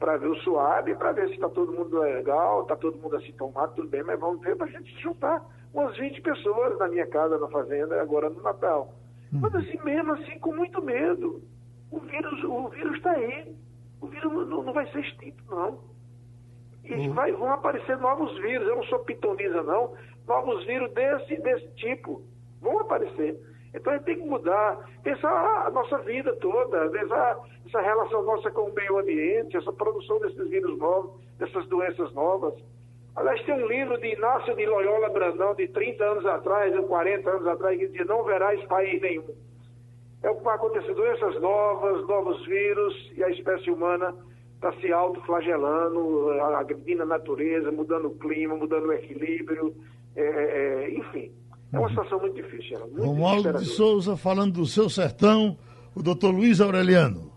[0.00, 3.76] Para ver o suave, para ver se está todo mundo legal, está todo mundo assintomático,
[3.76, 7.06] tudo bem, mas vamos ver para a gente se juntar umas 20 pessoas na minha
[7.06, 8.94] casa, na fazenda, agora no Natal.
[9.32, 9.40] Uhum.
[9.40, 11.42] Mas assim, mesmo assim, com muito medo.
[11.90, 13.54] O vírus o vírus está aí.
[14.00, 15.78] O vírus não, não, vai ser extinto, não.
[16.84, 17.12] E uhum.
[17.12, 18.66] vai, vão aparecer novos vírus.
[18.66, 19.94] Eu não sou pitoniza, não.
[20.26, 22.22] Novos vírus desse, desse tipo.
[22.60, 23.38] Vão aparecer.
[23.74, 27.38] Então a gente tem que mudar, pensar a nossa vida toda, pensar
[27.70, 32.54] essa relação nossa com o meio ambiente, essa produção desses vírus novos, dessas doenças novas.
[33.14, 37.30] Aliás, tem um livro de Inácio de Loyola Brandão, de 30 anos atrás, ou 40
[37.30, 39.34] anos atrás, que dizia: Não verás país nenhum.
[40.22, 44.14] É o que vai acontecer: doenças novas, novos vírus, e a espécie humana
[44.54, 49.74] está se autoflagelando, agredindo a natureza, mudando o clima, mudando o equilíbrio,
[50.14, 51.32] é, é, é enfim.
[51.72, 52.78] É uma situação muito difícil.
[52.80, 55.56] Muito Romualdo de Souza falando do seu sertão,
[55.94, 57.29] o doutor Luiz Aureliano.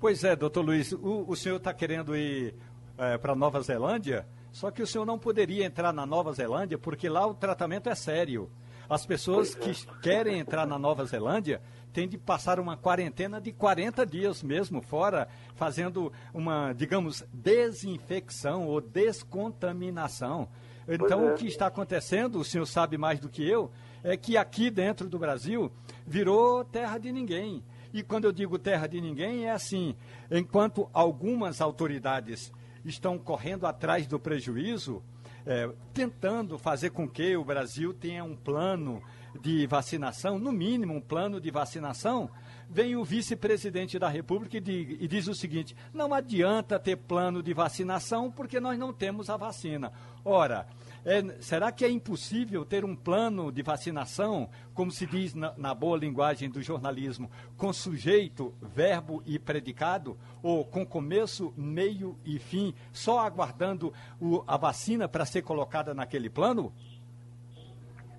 [0.00, 2.54] Pois é, doutor Luiz, o, o senhor está querendo ir
[2.96, 4.24] é, para Nova Zelândia?
[4.52, 7.96] Só que o senhor não poderia entrar na Nova Zelândia porque lá o tratamento é
[7.96, 8.48] sério.
[8.88, 11.60] As pessoas que querem entrar na Nova Zelândia
[11.92, 18.80] têm de passar uma quarentena de 40 dias mesmo fora, fazendo uma, digamos, desinfecção ou
[18.80, 20.48] descontaminação.
[20.88, 21.32] Então, é.
[21.32, 23.68] o que está acontecendo, o senhor sabe mais do que eu,
[24.04, 25.72] é que aqui dentro do Brasil
[26.06, 27.64] virou terra de ninguém.
[27.92, 29.94] E quando eu digo terra de ninguém, é assim:
[30.30, 32.52] enquanto algumas autoridades
[32.84, 35.02] estão correndo atrás do prejuízo,
[35.46, 39.02] é, tentando fazer com que o Brasil tenha um plano
[39.40, 42.30] de vacinação, no mínimo um plano de vacinação,
[42.68, 48.30] vem o vice-presidente da República e, diz, o seguinte: não adianta ter plano de vacinação
[48.30, 49.92] porque nós não temos a vacina.
[50.24, 50.66] Ora,
[51.04, 55.74] é, será que é impossível ter um plano de vacinação, como se diz na, na,
[55.74, 62.74] boa linguagem do jornalismo, com sujeito, verbo e predicado, ou com começo, meio e fim,
[62.92, 66.72] só aguardando o, a vacina para ser colocada naquele plano?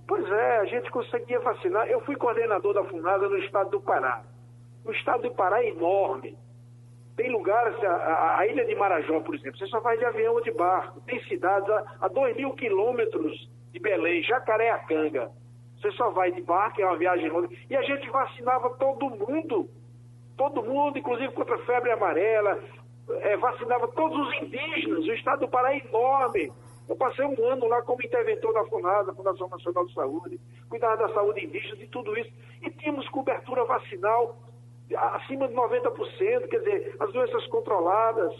[0.07, 1.87] Pois é, a gente conseguia vacinar.
[1.87, 4.23] Eu fui coordenador da FUNASA no estado do Pará.
[4.83, 6.35] O estado do Pará é enorme.
[7.19, 10.41] Tem lugares, a, a, ilha de Marajó, por exemplo, você só vai de avião ou
[10.41, 11.01] de barco.
[11.01, 15.29] Tem cidades a, a 2 mil quilômetros de Belém, Jacareacanga.
[15.75, 17.49] Você só vai de barco, é uma viagem longa.
[17.69, 19.69] E a gente vacinava todo mundo.
[20.37, 22.57] Todo mundo, inclusive contra a febre amarela.
[23.09, 25.05] É, vacinava todos os indígenas.
[25.05, 26.53] O estado do Pará é enorme.
[26.87, 31.13] Eu passei um ano lá como interventor da FUNASA, Fundação Nacional de Saúde, cuidava da
[31.13, 32.31] saúde indígena, de tudo isso.
[32.61, 34.37] E tínhamos cobertura vacinal
[34.95, 38.33] acima de 90%, quer dizer, as doenças controladas.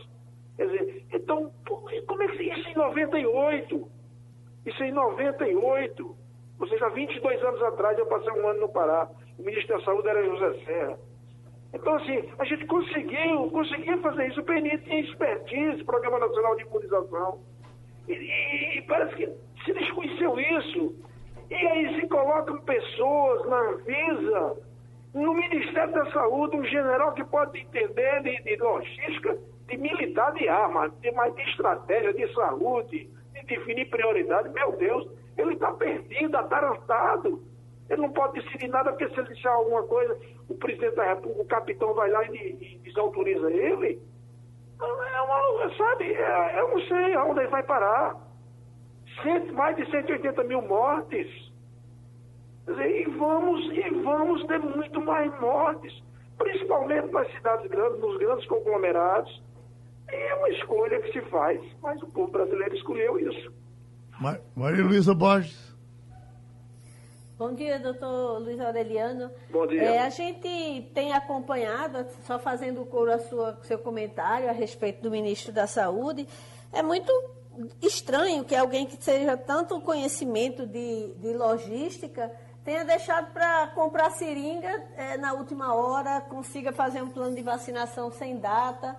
[0.58, 3.88] Quer dizer, então, como é que isso em 98?
[4.66, 6.16] Isso em 98.
[6.60, 9.10] Ou seja, há 22 anos atrás eu passei um ano no Pará.
[9.38, 11.00] O ministro da Saúde era José Serra.
[11.74, 14.42] Então, assim, a gente conseguiu, conseguia fazer isso.
[14.42, 17.40] O PNI tinha expertise, Programa Nacional de Imunização.
[18.08, 19.28] E, e, e parece que
[19.64, 20.96] se desconheceu isso.
[21.50, 24.69] E aí se colocam pessoas na Anvisa
[25.14, 30.48] no Ministério da Saúde, um general que pode entender de, de logística, de militar de
[30.48, 36.36] arma, de, mais de estratégia de saúde, de definir prioridade, meu Deus, ele está perdido,
[36.36, 37.42] atarantado.
[37.90, 40.16] Ele não pode decidir nada, porque se ele deixar alguma coisa,
[40.48, 44.00] o presidente da República, o capitão vai lá e, e desautoriza ele.
[44.80, 48.16] É uma, sabe, é, eu não sei aonde ele vai parar.
[49.24, 51.49] Cento, mais de 180 mil mortes
[52.78, 55.94] e vamos, e vamos ter muito mais mortes,
[56.38, 59.42] principalmente nas cidades grandes, nos grandes conglomerados.
[60.12, 63.52] E é uma escolha que se faz, mas o povo brasileiro escolheu isso.
[64.56, 65.70] Maria Luísa Borges.
[67.38, 69.32] Bom dia, doutor Luiz Aureliano.
[69.50, 69.82] Bom dia.
[69.82, 75.54] É, a gente tem acompanhado, só fazendo coro ao seu comentário a respeito do ministro
[75.54, 76.28] da Saúde,
[76.74, 77.10] é muito
[77.82, 82.30] estranho que alguém que seja tanto conhecimento de, de logística
[82.70, 88.12] tenha deixado para comprar seringa é, na última hora, consiga fazer um plano de vacinação
[88.12, 88.96] sem data.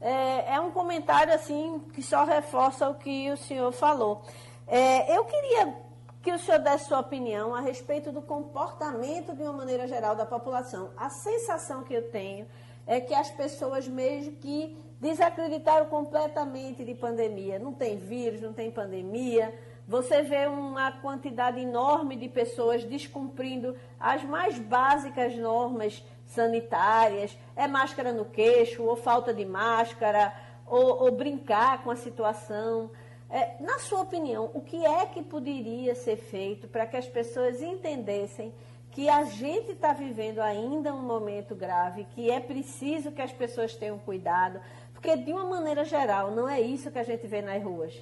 [0.00, 4.22] É, é, um comentário assim que só reforça o que o senhor falou.
[4.66, 5.76] É, eu queria
[6.22, 10.24] que o senhor desse sua opinião a respeito do comportamento de uma maneira geral da
[10.24, 10.88] população.
[10.96, 12.46] A sensação que eu tenho
[12.86, 17.58] é que as pessoas mesmo que desacreditaram completamente de pandemia.
[17.58, 19.54] Não tem vírus, não tem pandemia
[19.90, 28.12] você vê uma quantidade enorme de pessoas descumprindo as mais básicas normas sanitárias, é máscara
[28.12, 30.32] no queixo, ou falta de máscara,
[30.64, 32.92] ou, ou brincar com a situação.
[33.28, 37.60] É, na sua opinião, o que é que poderia ser feito para que as pessoas
[37.60, 38.54] entendessem
[38.92, 43.74] que a gente está vivendo ainda um momento grave, que é preciso que as pessoas
[43.74, 44.60] tenham cuidado,
[44.92, 48.00] porque de uma maneira geral não é isso que a gente vê nas ruas.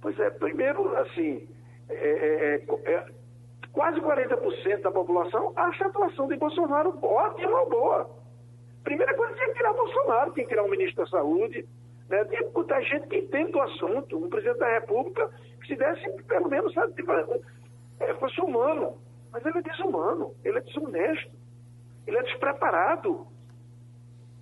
[0.00, 1.48] Pois é, primeiro, assim,
[1.88, 3.06] é, é, é, é
[3.72, 8.10] quase 40% da população acha a atuação de Bolsonaro ótima ou boa.
[8.84, 11.68] Primeira coisa, tinha que tirar Bolsonaro, tinha que tirar o ministro da Saúde,
[12.08, 12.24] né?
[12.24, 15.30] tinha que gente que entende do assunto, um presidente da República
[15.60, 18.96] que se desse, pelo menos, sabe, tipo, é, fosse humano.
[19.30, 21.30] Mas ele é desumano, ele é desonesto,
[22.06, 23.26] ele é despreparado.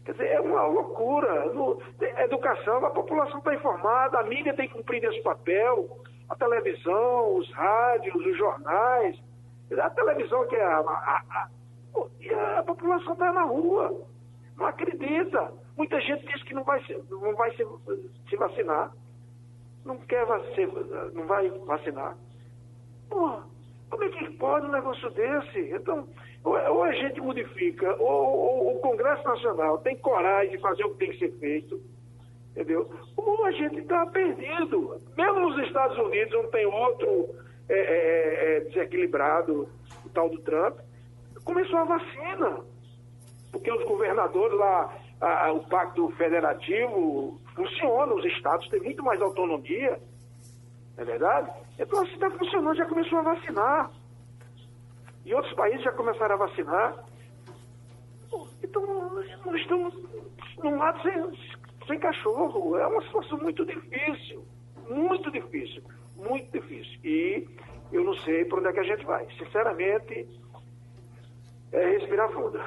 [0.06, 1.46] Quer dizer, é uma loucura.
[1.46, 1.82] No,
[2.18, 5.88] educação, a população está informada, a mídia tem cumprido esse papel,
[6.28, 9.20] a televisão, os rádios, os jornais.
[9.76, 11.48] A televisão que é a, a, a,
[11.98, 14.00] a, a população está na rua,
[14.56, 15.52] não acredita.
[15.76, 17.66] Muita gente diz que não vai, se, não vai se,
[18.30, 18.92] se vacinar.
[19.84, 22.16] Não quer vacinar, não vai vacinar.
[23.10, 23.40] Pô,
[23.90, 25.58] como é que pode um negócio desse?
[25.72, 26.08] Então,
[26.46, 30.98] ou, a gente modifica, ou, ou, o Congresso Nacional tem coragem de fazer o que
[30.98, 31.80] tem que ser feito,
[32.52, 32.88] entendeu?
[33.16, 35.00] Ou a gente está perdido.
[35.16, 37.34] Mesmo nos Estados Unidos, onde tem outro
[37.68, 39.68] é, é, é, desequilibrado,
[40.04, 40.78] o tal do Trump,
[41.44, 42.60] começou a vacina.
[43.50, 49.98] Porque os governadores lá, a, o pacto federativo funciona, os estados têm muito mais autonomia,
[50.96, 51.50] não é verdade?
[51.76, 53.90] Então, assim está funcionando, já começou a vacinar.
[55.26, 57.04] E outros países já começaram a vacinar.
[58.62, 59.10] Então,
[59.44, 59.92] nós estamos
[60.62, 61.12] num lado sem,
[61.88, 62.76] sem cachorro.
[62.76, 64.46] É uma situação muito difícil.
[64.88, 65.82] Muito difícil.
[66.16, 67.00] Muito difícil.
[67.04, 67.44] E
[67.92, 69.26] eu não sei para onde é que a gente vai.
[69.36, 70.28] Sinceramente,
[71.72, 72.60] é respirar fundo.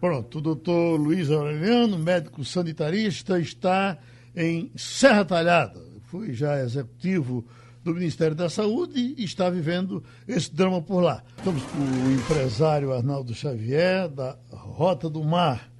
[0.00, 3.98] Pronto, o doutor Luiz Aureliano, médico sanitarista, está
[4.34, 5.80] em Serra Talhada.
[6.04, 7.44] Foi já executivo
[7.86, 11.22] do Ministério da Saúde e está vivendo esse drama por lá.
[11.38, 15.70] Estamos com o empresário Arnaldo Xavier, da Rota do Mar,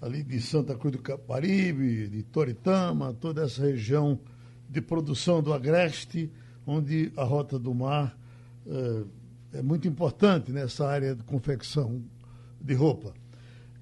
[0.00, 4.18] ali de Santa Cruz do Caparibe, de Toritama, toda essa região
[4.70, 6.32] de produção do Agreste,
[6.66, 8.16] onde a Rota do Mar
[8.66, 9.04] eh,
[9.58, 12.02] é muito importante nessa área de confecção
[12.58, 13.12] de roupa.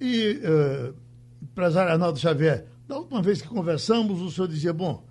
[0.01, 0.93] E, eh,
[1.41, 5.07] empresário Arnaldo Xavier, da última vez que conversamos, o senhor dizia, bom,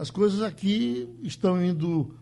[0.00, 2.14] as coisas aqui estão indo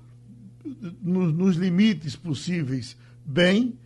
[1.01, 3.79] nos, nos limites possíveis bem.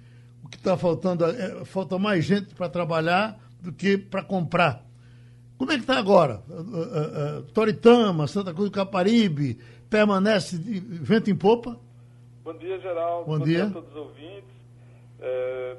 [0.43, 4.83] O que está faltando é falta mais gente para trabalhar do que para comprar.
[5.59, 6.43] Como é que está agora?
[6.49, 9.59] Uh, uh, uh, Toritama, Santa Cruz do Caparibe,
[9.91, 11.79] permanece de vento em popa?
[12.43, 13.27] Bom dia, Geraldo.
[13.27, 13.57] Bom, Bom dia.
[13.57, 13.67] dia.
[13.67, 14.51] a todos os ouvintes.
[15.21, 15.77] É,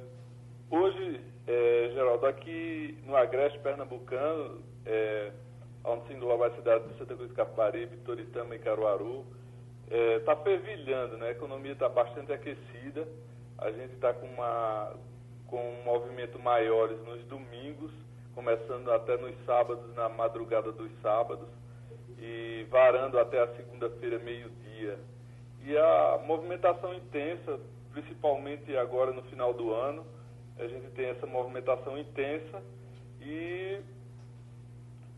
[0.70, 5.32] hoje, é, Geraldo, aqui no Agreste Pernambucano, é,
[5.84, 9.26] onde se engloba a cidade de Santa Cruz do Caparibe, Toritama e Caruaru,
[9.86, 11.28] está é, tá fervilhando, né?
[11.28, 13.08] a economia está bastante aquecida,
[13.58, 14.94] a gente está com, uma,
[15.48, 17.92] com um movimento maiores nos domingos,
[18.34, 21.48] começando até nos sábados, na madrugada dos sábados,
[22.18, 24.98] e varando até a segunda-feira, meio-dia.
[25.66, 27.60] E a movimentação intensa,
[27.92, 30.06] principalmente agora no final do ano,
[30.58, 32.62] a gente tem essa movimentação intensa
[33.22, 33.80] e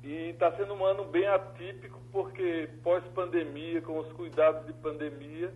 [0.05, 5.51] e está sendo um ano bem atípico, porque pós-pandemia, com os cuidados de pandemia,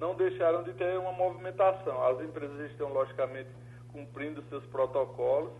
[0.00, 2.04] não deixaram de ter uma movimentação.
[2.04, 3.48] As empresas estão, logicamente,
[3.92, 5.52] cumprindo seus protocolos,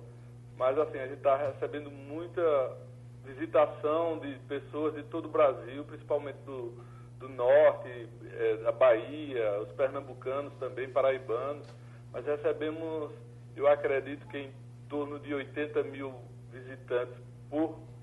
[0.58, 2.76] mas assim, a gente está recebendo muita
[3.24, 6.74] visitação de pessoas de todo o Brasil, principalmente do,
[7.20, 11.68] do norte, é, da Bahia, os pernambucanos também, paraibanos,
[12.12, 13.12] mas recebemos,
[13.54, 14.52] eu acredito que em
[14.88, 16.12] torno de 80 mil
[16.50, 17.14] visitantes
[17.48, 17.93] por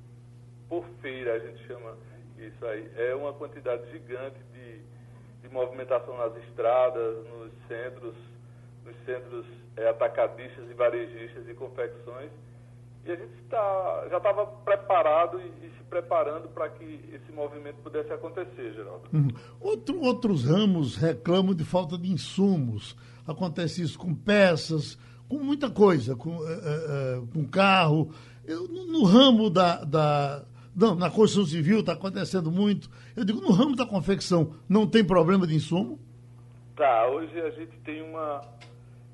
[0.72, 1.97] por feira, a gente chama
[2.38, 2.89] isso aí.
[2.95, 4.80] É uma quantidade gigante de,
[5.41, 8.15] de movimentação nas estradas, nos centros,
[8.86, 9.45] nos centros
[9.76, 12.32] é, atacadistas e varejistas e confecções.
[13.03, 17.82] E a gente tá, já estava preparado e, e, se preparando para que esse movimento
[17.84, 19.09] pudesse acontecer, Geraldo.
[19.11, 19.28] Uhum.
[19.59, 22.95] Outro, outros ramos reclamam de falta de insumos.
[23.28, 24.97] Acontece isso com peças,
[25.28, 28.09] com muita coisa, com, é, é, com carro.
[28.45, 30.45] Eu, no, no, ramo da, da,
[30.76, 32.89] não, na construção civil está acontecendo muito.
[33.15, 35.99] Eu digo, no ramo da confecção, não tem problema de insumo?
[36.76, 38.41] Tá, hoje a gente tem uma,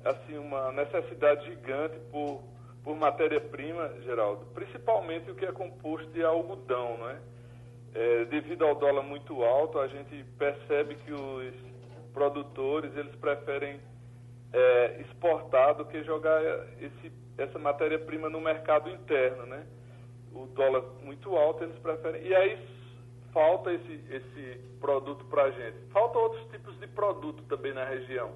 [0.04, 2.42] assim, uma necessidade gigante por,
[2.84, 4.46] por matéria-prima, Geraldo.
[4.54, 7.18] Principalmente o que é composto de algodão, né?
[7.94, 11.54] É, devido ao dólar muito alto, a gente percebe que os
[12.12, 13.80] produtores, eles preferem
[14.52, 16.40] é, exportar do que jogar
[16.80, 19.66] esse, essa matéria-prima no mercado interno, né?
[20.42, 22.26] O dólar muito alto, eles preferem.
[22.26, 22.58] E aí
[23.32, 25.78] falta esse, esse produto para a gente.
[25.92, 28.30] Falta outros tipos de produto também na região,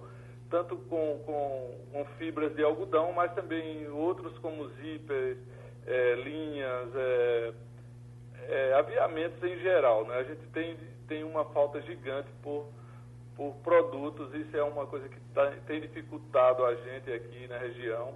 [0.50, 5.38] tanto com, com, com fibras de algodão, mas também outros como zíper,
[5.86, 7.52] é, linhas, é,
[8.48, 10.06] é, aviamentos em geral.
[10.06, 10.16] Né?
[10.16, 10.76] A gente tem,
[11.08, 12.68] tem uma falta gigante por,
[13.36, 18.14] por produtos, isso é uma coisa que tá, tem dificultado a gente aqui na região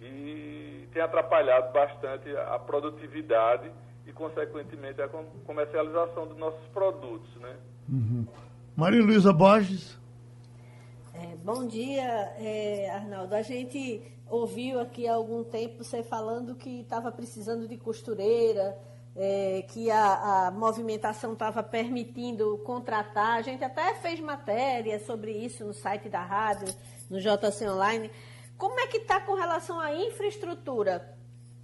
[0.00, 3.70] e tem atrapalhado bastante a produtividade
[4.06, 5.08] e, consequentemente, a
[5.44, 7.34] comercialização dos nossos produtos.
[7.36, 7.56] Né?
[7.88, 8.26] Uhum.
[8.76, 9.98] Maria Luísa Borges.
[11.14, 13.34] É, bom dia, é, Arnaldo.
[13.34, 18.78] A gente ouviu aqui há algum tempo você falando que estava precisando de costureira,
[19.16, 23.38] é, que a, a movimentação estava permitindo contratar.
[23.38, 26.72] A gente até fez matéria sobre isso no site da rádio,
[27.10, 28.10] no JC Online.
[28.58, 31.16] Como é que está com relação à infraestrutura?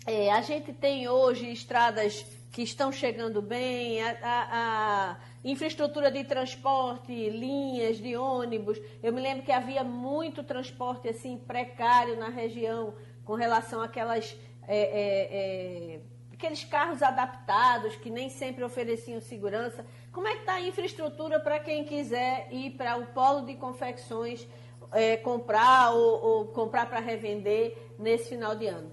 [0.07, 6.23] É, a gente tem hoje estradas que estão chegando bem, a, a, a, infraestrutura de
[6.23, 8.81] transporte, linhas de ônibus.
[9.03, 14.37] Eu me lembro que havia muito transporte assim precário na região com relação àquelas
[14.69, 16.01] é, é, é
[16.33, 19.85] aqueles carros adaptados que nem sempre ofereciam segurança.
[20.13, 24.47] Como é que está a infraestrutura para quem quiser ir para o polo de confecções?
[24.95, 28.91] É, comprar ou, ou comprar para revender nesse final de ano?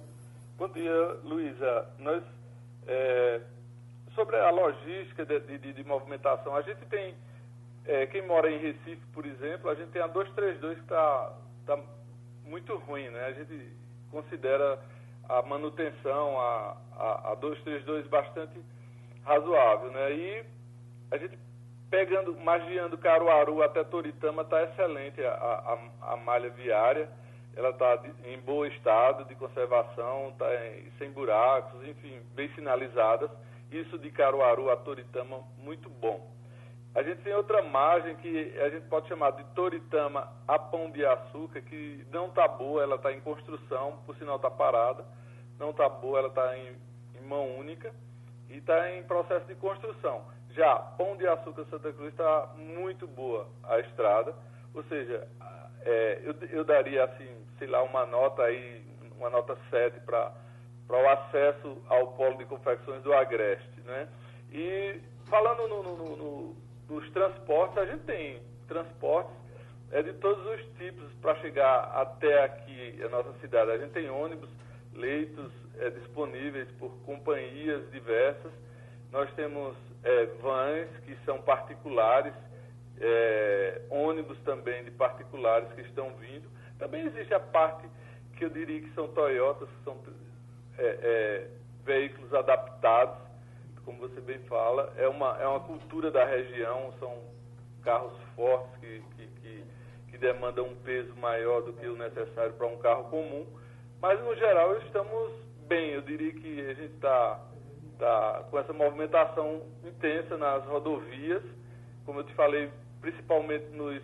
[0.58, 1.90] Bom dia, Luísa.
[2.00, 2.24] Nós,
[2.88, 3.42] é,
[4.16, 7.16] sobre a logística de, de, de, movimentação, a gente tem,
[7.86, 11.38] é, quem mora em Recife, por exemplo, a gente tem a 232 que está
[11.68, 11.80] tá
[12.46, 13.26] muito ruim, né?
[13.26, 13.72] A gente
[14.10, 14.80] considera
[15.30, 18.60] a manutenção, a, a, a 232 bastante
[19.24, 20.14] razoável, né?
[20.14, 20.46] E
[21.12, 21.38] a gente
[21.92, 27.10] pegando, magiando Caruaru até Toritama, está excelente a, a, a, malha viária.
[27.54, 30.46] Ela está em bom estado de conservação, está
[30.98, 33.30] sem buracos, enfim, bem sinalizadas.
[33.70, 36.32] Isso de Caruaru a Toritama, muito bom.
[36.96, 41.06] A gente tem outra margem que a gente pode chamar de Toritama a Pão de
[41.06, 45.06] Açúcar, que não está boa, ela está em construção, por sinal está parada.
[45.60, 46.76] Não está boa, ela está em,
[47.20, 47.94] em mão única
[48.50, 50.24] e está em processo de construção.
[50.54, 54.34] Já Pão de Açúcar Santa Cruz está muito boa a estrada,
[54.74, 55.28] ou seja,
[55.84, 58.84] é, eu, eu, daria assim, sei lá, uma nota aí,
[59.18, 60.34] uma nota 7 para
[60.90, 64.08] o acesso ao polo de confecções do Agreste, né?
[64.52, 65.00] E
[65.30, 66.56] falando no, no, no,
[66.90, 69.42] nos transportes, a gente tem transportes
[69.92, 73.72] é de todos os tipos para chegar até aqui a nossa cidade.
[73.72, 74.50] A gente tem ônibus,
[74.94, 78.52] leitos é, disponíveis por companhias diversas.
[79.12, 82.34] Nós temos é, vans que são particulares,
[83.00, 86.50] é, ônibus também de particulares que estão vindo.
[86.78, 87.88] Também existe a parte
[88.36, 89.98] que eu diria que são Toyotas, que são
[90.78, 91.48] é, é,
[91.86, 93.18] veículos adaptados,
[93.86, 94.94] como você bem fala.
[94.98, 97.20] É uma, é uma cultura da região, são
[97.84, 99.64] carros fortes que, que, que,
[100.10, 103.46] que demandam um peso maior do que o necessário para um carro comum.
[104.02, 105.34] Mas, no geral, estamos
[105.68, 105.92] bem.
[105.92, 107.40] Eu diria que a gente está
[108.02, 111.44] tá com essa movimentação intensa nas rodovias,
[112.04, 114.02] como eu te falei, principalmente nos,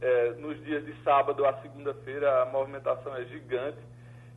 [0.00, 3.78] é, nos dias de sábado a segunda-feira, a movimentação é gigante.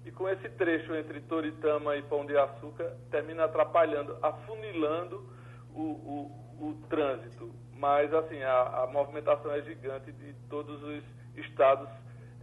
[0.06, 5.28] E com esse trecho entre Toritama e Pão de Açúcar, termina atrapalhando, afunilando
[5.74, 7.50] o, o, o trânsito.
[7.76, 11.04] Mas, assim, a, a, movimentação é gigante de todos os
[11.36, 11.89] estados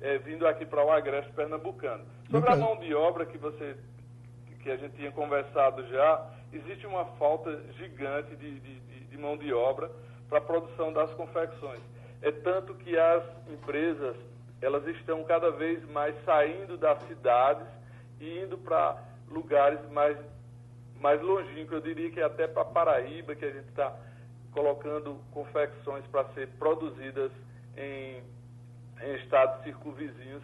[0.00, 2.04] é, vindo aqui para o Agreste Pernambucano.
[2.28, 3.76] Sobre a mão de obra que você
[4.62, 9.52] que a gente tinha conversado já, existe uma falta gigante de, de, de mão de
[9.52, 9.90] obra
[10.28, 11.80] para a produção das confecções.
[12.22, 14.16] É tanto que as empresas
[14.60, 17.66] elas estão cada vez mais saindo das cidades
[18.20, 20.18] e indo para lugares mais,
[21.00, 21.72] mais longínquos.
[21.72, 23.96] Eu diria que até para Paraíba, que a gente está
[24.52, 27.32] colocando confecções para ser produzidas
[27.76, 28.22] em,
[29.00, 30.42] em estados circunvizinhos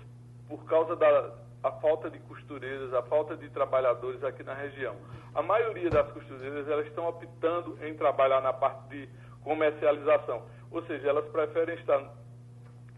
[0.48, 4.94] por causa da, a falta de costureiras, a falta de trabalhadores aqui na região.
[5.36, 9.08] A maioria das costureiras elas estão optando em trabalhar na parte de
[9.44, 12.02] comercialização, ou seja, elas preferem estar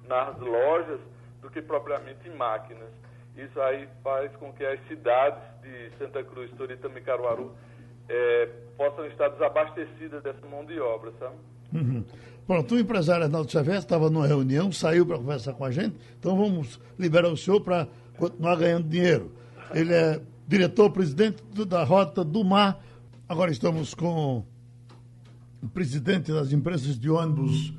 [0.06, 1.00] nas lojas
[1.42, 2.90] do que propriamente em máquinas.
[3.36, 7.56] Isso aí faz com que as cidades de Santa Cruz, Toritama e Caruaru
[8.08, 11.34] é, possam estar desabastecidas dessa mão de obra, sabe?
[11.74, 12.04] Uhum.
[12.46, 16.36] Pronto, o empresário Arnaldo Xavier estava numa reunião, saiu para conversar com a gente, então
[16.36, 19.32] vamos liberar o senhor para continuar ganhando dinheiro.
[19.74, 22.82] Ele é diretor-presidente da Rota do Mar.
[23.28, 24.46] Agora estamos com
[25.62, 27.74] o presidente das empresas de ônibus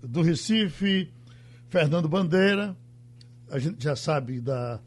[0.00, 1.12] do Recife,
[1.68, 2.74] Fernando Bandeira.
[3.50, 4.80] A gente já sabe da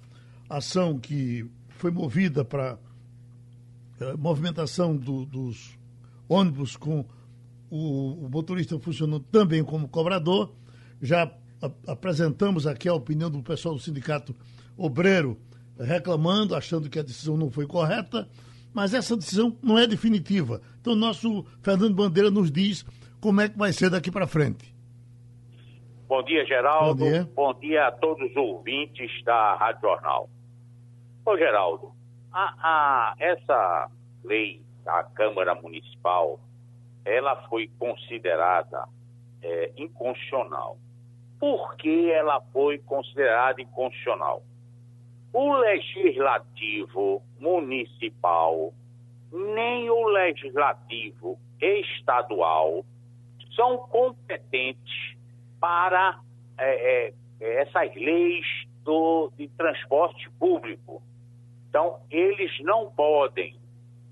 [0.49, 2.79] ação que foi movida para
[4.01, 5.77] eh, movimentação do, dos
[6.27, 7.05] ônibus com
[7.69, 10.51] o, o motorista funcionando também como cobrador.
[10.99, 11.31] Já
[11.85, 14.35] apresentamos aqui a opinião do pessoal do Sindicato
[14.75, 15.37] Obreiro
[15.79, 18.27] reclamando, achando que a decisão não foi correta,
[18.73, 20.61] mas essa decisão não é definitiva.
[20.79, 22.85] Então, nosso Fernando Bandeira nos diz
[23.21, 24.73] como é que vai ser daqui para frente.
[26.07, 27.03] Bom dia, Geraldo.
[27.03, 27.29] Bom dia.
[27.35, 30.29] Bom dia a todos os ouvintes da Rádio Jornal.
[31.25, 31.91] Ô, Geraldo,
[32.31, 33.91] a, a, essa
[34.23, 36.39] lei da Câmara Municipal,
[37.05, 38.87] ela foi considerada
[39.41, 40.77] é, inconstitucional.
[41.39, 44.43] Por que ela foi considerada inconstitucional?
[45.31, 48.73] O legislativo municipal
[49.31, 52.83] nem o legislativo estadual
[53.55, 55.15] são competentes
[55.59, 56.19] para
[56.57, 57.13] é, é,
[57.61, 58.45] essas leis
[58.83, 61.01] do, de transporte público.
[61.69, 63.55] Então, eles não podem.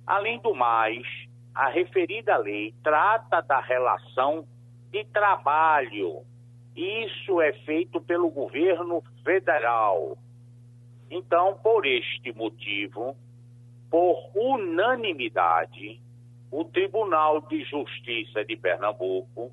[0.05, 1.05] Além do mais,
[1.55, 4.45] a referida lei trata da relação
[4.91, 6.22] de trabalho.
[6.76, 10.18] Isso é feito pelo governo federal
[11.10, 13.16] então, por este motivo,
[13.89, 16.01] por unanimidade,
[16.51, 19.51] o Tribunal de Justiça de Pernambuco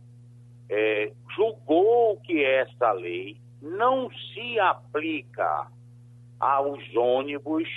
[0.69, 5.69] é, julgou que essa lei não se aplica
[6.39, 7.69] aos ônibus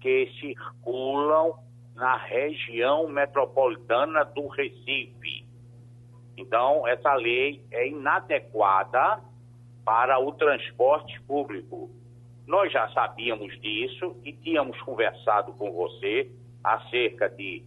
[0.00, 1.54] que circulam
[1.94, 5.46] na região metropolitana do Recife.
[6.36, 9.20] Então, essa lei é inadequada
[9.84, 11.90] para o transporte público.
[12.52, 16.30] Nós já sabíamos disso e tínhamos conversado com você
[16.62, 17.64] há cerca de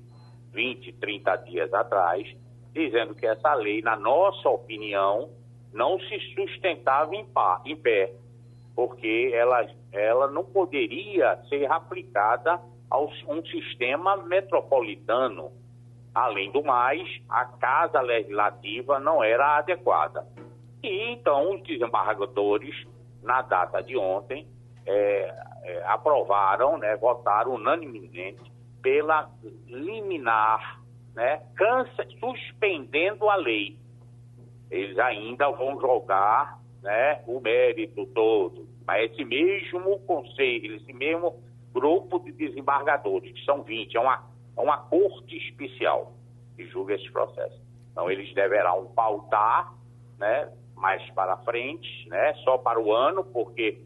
[0.54, 2.38] 20, 30 dias atrás
[2.72, 5.32] dizendo que essa lei, na nossa opinião,
[5.74, 8.14] não se sustentava em, pá, em pé,
[8.76, 15.52] porque ela, ela não poderia ser aplicada a um sistema metropolitano.
[16.14, 20.28] Além do mais, a casa legislativa não era adequada.
[20.84, 22.86] E então os desembargadores,
[23.24, 24.48] na data de ontem,
[24.86, 29.30] é, é, aprovaram, né, votaram unanimemente pela
[29.68, 30.82] liminar,
[31.16, 33.78] né, cansa, suspendendo a lei.
[34.70, 38.68] Eles ainda vão jogar né, o mérito todo.
[38.86, 41.42] Mas esse mesmo conselho, esse mesmo
[41.74, 44.24] grupo de desembargadores, que são 20, é uma,
[44.56, 46.14] é uma corte especial
[46.56, 47.60] que julga esses processos.
[47.92, 49.74] Então, eles deverão pautar
[50.20, 53.82] né, mais para frente, né, só para o ano, porque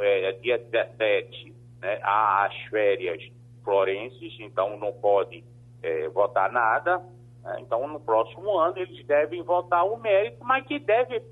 [0.00, 3.22] é, dia 17 né, há as férias
[3.62, 5.44] florenses, então não pode
[5.82, 7.02] é, votar nada.
[7.42, 11.22] Né, então, no próximo ano, eles devem votar o mérito, mas que deve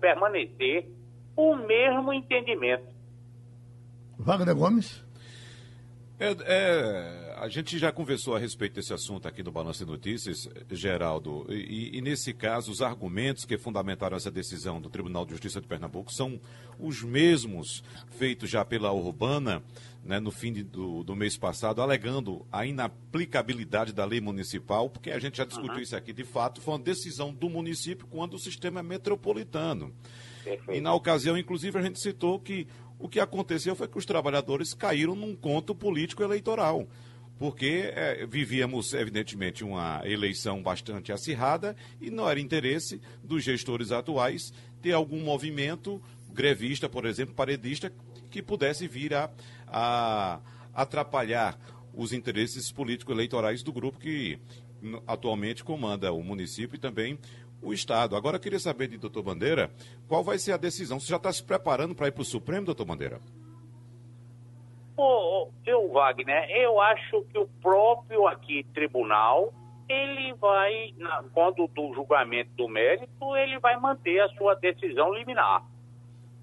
[0.00, 0.88] permanecer
[1.36, 2.86] o mesmo entendimento.
[4.18, 5.04] Wagner Gomes?
[6.18, 10.48] É, é, a gente já conversou a respeito desse assunto aqui no Balanço de Notícias,
[10.70, 15.60] Geraldo, e, e, nesse caso os argumentos que fundamentaram essa decisão do Tribunal de Justiça
[15.60, 16.40] de Pernambuco são
[16.78, 19.62] os mesmos feitos já pela Urbana
[20.04, 25.10] né, no fim de, do, do, mês passado, alegando a inaplicabilidade da lei municipal, porque
[25.10, 25.80] a gente já discutiu uhum.
[25.80, 29.92] isso aqui, de fato, foi uma decisão do município quando o sistema é metropolitano.
[30.42, 30.72] Perfeito.
[30.72, 32.66] E na ocasião, inclusive, a gente citou que
[32.98, 36.88] o que aconteceu foi que os trabalhadores caíram num conto político eleitoral.
[37.38, 44.52] Porque é, vivíamos, evidentemente, uma eleição bastante acirrada e não era interesse dos gestores atuais
[44.82, 47.92] ter algum movimento grevista, por exemplo, paredista,
[48.30, 49.30] que pudesse vir a,
[49.66, 50.40] a
[50.74, 51.58] atrapalhar
[51.94, 54.38] os interesses político-eleitorais do grupo que
[55.06, 57.18] atualmente comanda o município e também
[57.60, 58.14] o Estado.
[58.14, 59.72] Agora eu queria saber de doutor Bandeira,
[60.06, 61.00] qual vai ser a decisão?
[61.00, 63.20] Você já está se preparando para ir para o Supremo, doutor Bandeira?
[65.00, 69.54] Oh, eu, Wagner, eu acho que o próprio aqui tribunal,
[69.88, 75.62] ele vai, na, quando do julgamento do mérito, ele vai manter a sua decisão liminar.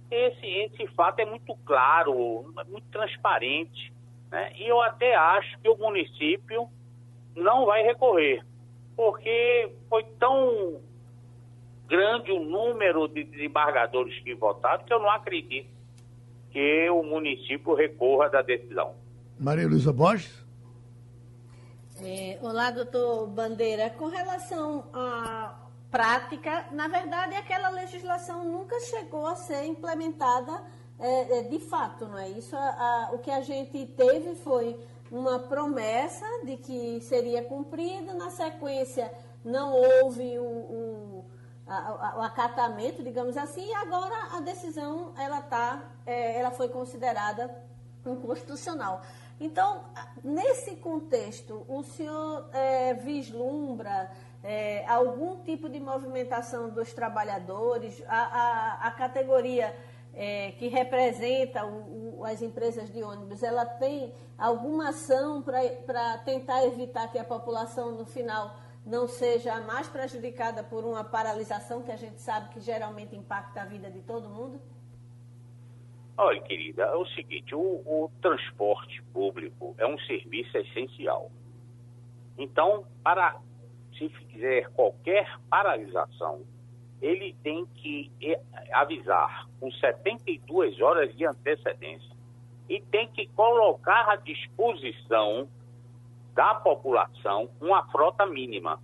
[0.10, 3.92] Esse, esse fato é muito claro, muito transparente.
[4.32, 4.54] Né?
[4.56, 6.70] E eu até acho que o município
[7.36, 8.42] não vai recorrer,
[8.96, 10.80] porque foi tão
[11.90, 15.75] grande o número de desembargadores que votaram que eu não acredito
[16.56, 18.94] que o município recorra da decisão.
[19.38, 20.32] Maria Luísa Borges?
[22.02, 23.90] É, olá, doutor Bandeira.
[23.90, 25.54] Com relação à
[25.92, 30.64] prática, na verdade, aquela legislação nunca chegou a ser implementada
[30.98, 32.56] é, é, de fato, não é isso?
[32.56, 32.62] A,
[33.10, 34.78] a, o que a gente teve foi
[35.12, 39.12] uma promessa de que seria cumprida, na sequência
[39.46, 40.85] não houve o, o
[41.68, 47.50] o acatamento, digamos assim, e agora a decisão ela tá, é, ela foi considerada
[48.06, 49.02] inconstitucional.
[49.40, 49.84] Então,
[50.24, 54.12] nesse contexto, o senhor é, vislumbra
[54.44, 59.76] é, algum tipo de movimentação dos trabalhadores, a, a, a categoria
[60.14, 66.64] é, que representa o, o, as empresas de ônibus, ela tem alguma ação para tentar
[66.64, 68.56] evitar que a população, no final,
[68.86, 73.66] não seja mais prejudicada por uma paralisação que a gente sabe que geralmente impacta a
[73.66, 74.62] vida de todo mundo?
[76.18, 81.32] Olha, querida, é o seguinte, o, o transporte público é um serviço essencial.
[82.38, 83.40] Então, para
[83.98, 86.44] se fizer qualquer paralisação,
[87.02, 88.12] ele tem que
[88.72, 92.16] avisar com 72 horas de antecedência
[92.70, 95.50] e tem que colocar à disposição
[96.36, 98.80] da população uma frota mínima.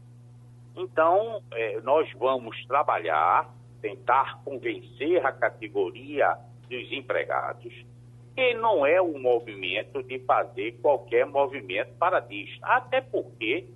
[0.76, 6.38] Então, é, nós vamos trabalhar, tentar convencer a categoria
[6.70, 7.74] dos empregados
[8.34, 13.68] que não é um movimento de fazer qualquer movimento paradista, até porque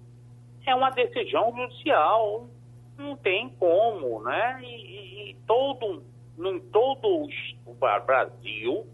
[0.66, 2.48] é uma decisão judicial,
[2.98, 4.62] não tem como, né?
[4.64, 6.04] E, e todo,
[6.40, 7.28] em todo
[7.66, 8.88] o Brasil,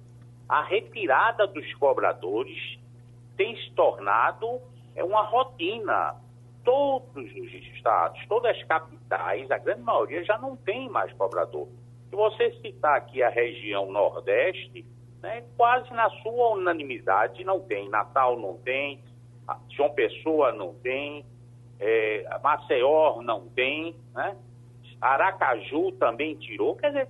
[0.49, 2.80] a retirada dos cobradores
[3.37, 4.61] tem se tornado
[4.95, 6.15] é uma rotina.
[6.63, 11.67] Todos os estados, todas as capitais, a grande maioria já não tem mais cobrador.
[12.07, 14.85] Se você citar aqui a região Nordeste,
[15.23, 17.89] né, quase na sua unanimidade não tem.
[17.89, 19.01] Natal não tem,
[19.69, 21.25] João Pessoa não tem,
[21.79, 24.37] é, Maceió não tem, né?
[25.01, 26.75] Aracaju também tirou.
[26.75, 27.09] Quer dizer,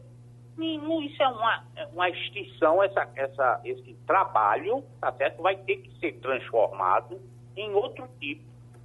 [0.57, 5.41] isso é uma, é uma extinção, essa, essa, esse trabalho, tá certo?
[5.41, 7.19] Vai ter que ser transformado
[7.55, 8.43] em outro tipo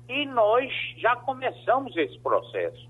[0.09, 2.89] E nós já começamos esse processo.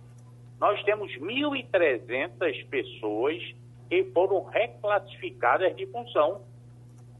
[0.61, 3.43] Nós temos 1.300 pessoas
[3.89, 6.43] que foram reclassificadas de função,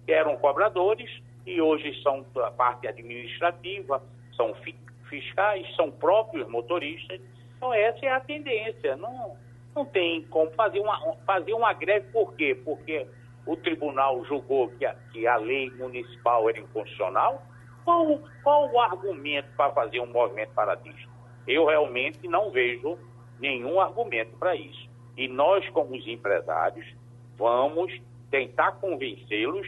[0.04, 1.11] que eram cobradores
[1.46, 4.02] e hoje são a parte administrativa,
[4.36, 4.54] são
[5.09, 7.20] fiscais, são próprios motoristas.
[7.57, 8.96] Então essa é a tendência.
[8.96, 9.36] Não,
[9.77, 12.59] não tem como fazer uma, fazer uma greve, por quê?
[12.64, 13.07] Porque
[13.47, 17.43] o tribunal julgou que a, que a lei municipal era inconstitucional.
[17.85, 21.09] Qual, qual o argumento para fazer um movimento paradista?
[21.47, 22.99] Eu realmente não vejo
[23.39, 24.89] nenhum argumento para isso.
[25.16, 26.87] E nós, como os empresários,
[27.37, 27.93] vamos
[28.31, 29.66] tentar convencê-los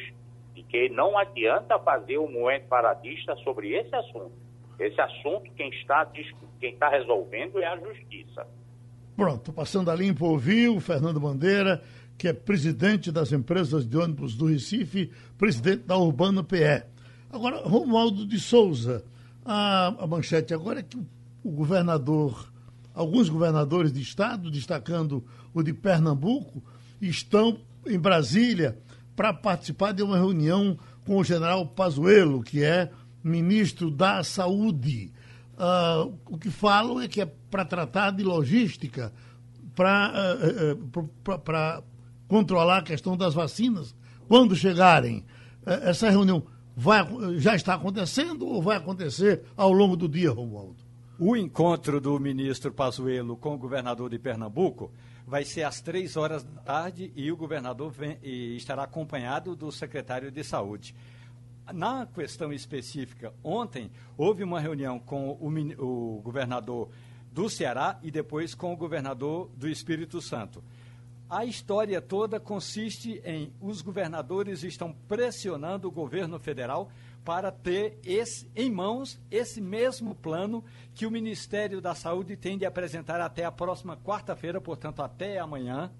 [0.54, 4.32] de que não adianta fazer um movimento paradista sobre esse assunto.
[4.80, 6.06] Esse assunto, quem está,
[6.58, 8.48] quem está resolvendo é a justiça.
[9.18, 11.82] Pronto, passando a limpo, ouviu o Fernando Bandeira,
[12.16, 16.84] que é presidente das empresas de ônibus do Recife, presidente da Urbana PE.
[17.28, 19.04] Agora, Romualdo de Souza,
[19.44, 20.96] a, a manchete agora é que
[21.42, 22.48] o governador,
[22.94, 26.62] alguns governadores de estado, destacando o de Pernambuco,
[27.00, 27.58] estão
[27.88, 28.78] em Brasília
[29.16, 32.88] para participar de uma reunião com o general Pazuello, que é
[33.24, 35.10] ministro da Saúde.
[35.58, 39.12] Uh, o que falam é que é para tratar de logística,
[39.74, 40.12] para
[40.72, 41.84] uh, uh,
[42.28, 43.94] controlar a questão das vacinas.
[44.28, 45.24] Quando chegarem,
[45.66, 46.44] eh, essa reunião
[46.76, 47.02] vai,
[47.38, 50.76] já está acontecendo ou vai acontecer ao longo do dia, Romualdo?
[51.18, 54.92] O encontro do ministro Pazuello com o governador de Pernambuco
[55.26, 59.72] vai ser às três horas da tarde e o governador vem, e estará acompanhado do
[59.72, 60.94] secretário de Saúde.
[61.72, 66.88] Na questão específica, ontem houve uma reunião com o, o governador
[67.30, 70.62] do Ceará e depois com o governador do Espírito Santo.
[71.28, 76.90] A história toda consiste em os governadores estão pressionando o governo federal
[77.22, 80.64] para ter esse, em mãos esse mesmo plano
[80.94, 85.92] que o Ministério da Saúde tem de apresentar até a próxima quarta-feira, portanto, até amanhã,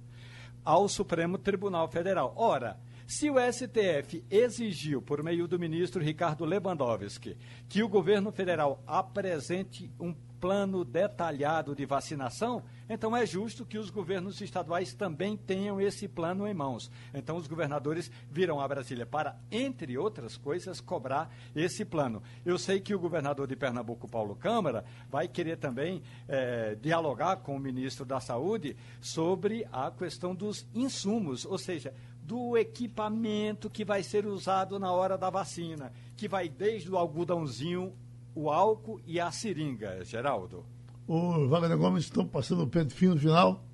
[0.65, 2.33] ao Supremo Tribunal Federal.
[2.35, 2.79] Ora,
[3.09, 9.91] se o STF exigiu, por meio do ministro Ricardo Lewandowski, que o governo federal apresente
[9.99, 16.07] um plano detalhado de vacinação, então é justo que os governos estaduais também tenham esse
[16.07, 16.91] plano em mãos.
[17.13, 22.23] Então os governadores virão a Brasília para, entre outras coisas, cobrar esse plano.
[22.45, 27.57] Eu sei que o governador de Pernambuco, Paulo Câmara, vai querer também é, dialogar com
[27.57, 31.93] o ministro da Saúde sobre a questão dos insumos, ou seja,
[32.29, 37.95] do equipamento que vai ser usado na hora da vacina, que vai desde o algodãozinho,
[38.35, 40.63] o álcool e a seringa, Geraldo.
[41.07, 43.65] O Wagner Gomes estão passando o pente fino no final.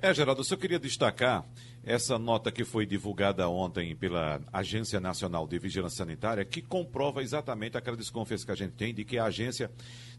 [0.00, 1.46] É, Geraldo, eu só queria destacar
[1.84, 7.76] essa nota que foi divulgada ontem pela Agência Nacional de Vigilância Sanitária, que comprova exatamente
[7.76, 9.70] aquela desconfiança que a gente tem de que a agência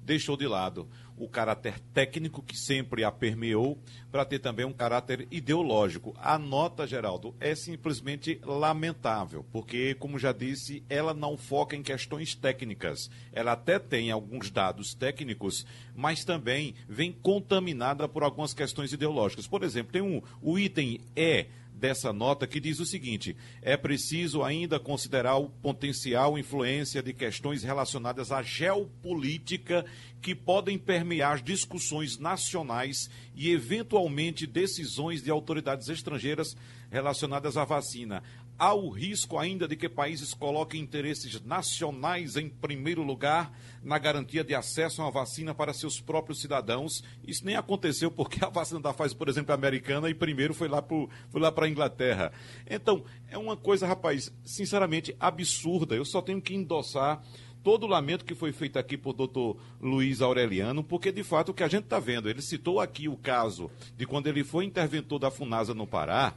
[0.03, 0.87] deixou de lado
[1.17, 3.77] o caráter técnico que sempre a permeou
[4.11, 6.15] para ter também um caráter ideológico.
[6.17, 12.33] A nota, Geraldo, é simplesmente lamentável, porque, como já disse, ela não foca em questões
[12.33, 13.11] técnicas.
[13.31, 15.63] Ela até tem alguns dados técnicos,
[15.95, 19.45] mas também vem contaminada por algumas questões ideológicas.
[19.45, 21.45] Por exemplo, tem um, o item E
[21.81, 27.63] dessa nota que diz o seguinte: é preciso ainda considerar o potencial influência de questões
[27.63, 29.83] relacionadas à geopolítica
[30.21, 36.55] que podem permear as discussões nacionais e, eventualmente, decisões de autoridades estrangeiras
[36.91, 38.21] relacionadas à vacina
[38.61, 43.51] há o risco ainda de que países coloquem interesses nacionais em primeiro lugar
[43.83, 47.03] na garantia de acesso a uma vacina para seus próprios cidadãos.
[47.27, 50.67] Isso nem aconteceu porque a vacina da Pfizer, por exemplo, é americana e primeiro foi
[50.67, 52.31] lá para a Inglaterra.
[52.69, 55.95] Então, é uma coisa, rapaz, sinceramente absurda.
[55.95, 57.19] Eu só tenho que endossar
[57.63, 61.53] todo o lamento que foi feito aqui por doutor Luiz Aureliano, porque de fato o
[61.55, 65.17] que a gente está vendo, ele citou aqui o caso de quando ele foi interventor
[65.17, 66.35] da FUNASA no Pará,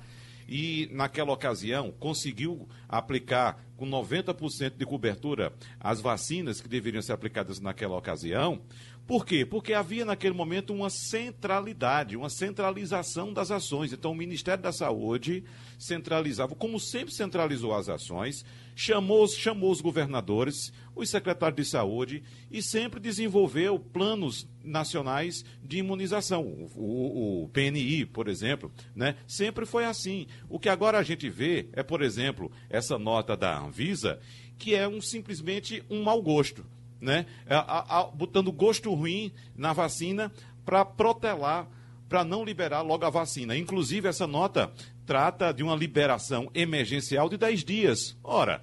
[0.48, 7.60] e, naquela ocasião, conseguiu aplicar com 90% de cobertura as vacinas que deveriam ser aplicadas
[7.60, 8.60] naquela ocasião.
[9.06, 9.44] Por quê?
[9.44, 13.92] Porque havia naquele momento uma centralidade, uma centralização das ações.
[13.92, 15.44] Então, o Ministério da Saúde
[15.78, 22.62] centralizava, como sempre centralizou as ações, chamou, chamou os governadores, os secretários de saúde e
[22.62, 26.42] sempre desenvolveu planos nacionais de imunização.
[26.42, 29.16] O, o, o, PNI, por exemplo, né?
[29.26, 30.26] sempre foi assim.
[30.48, 34.18] O que agora a gente vê é, por exemplo, essa nota da Anvisa,
[34.58, 36.64] que é um, simplesmente um mau gosto.
[37.04, 37.26] Né?
[37.48, 40.32] A, a, botando gosto ruim na vacina
[40.64, 41.68] para protelar
[42.08, 43.56] para não liberar logo a vacina.
[43.56, 44.72] Inclusive, essa nota
[45.04, 48.16] trata de uma liberação emergencial de 10 dias.
[48.22, 48.62] Ora,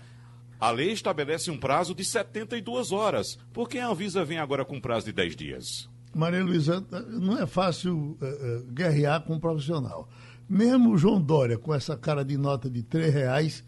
[0.59, 3.35] A lei estabelece um prazo de 72 horas.
[3.51, 5.89] Por que a Anvisa vem agora com um prazo de 10 dias?
[6.13, 10.07] Maria Luísa, não é fácil uh, guerrear com um profissional.
[10.47, 13.63] Mesmo o João Dória, com essa cara de nota de três reais,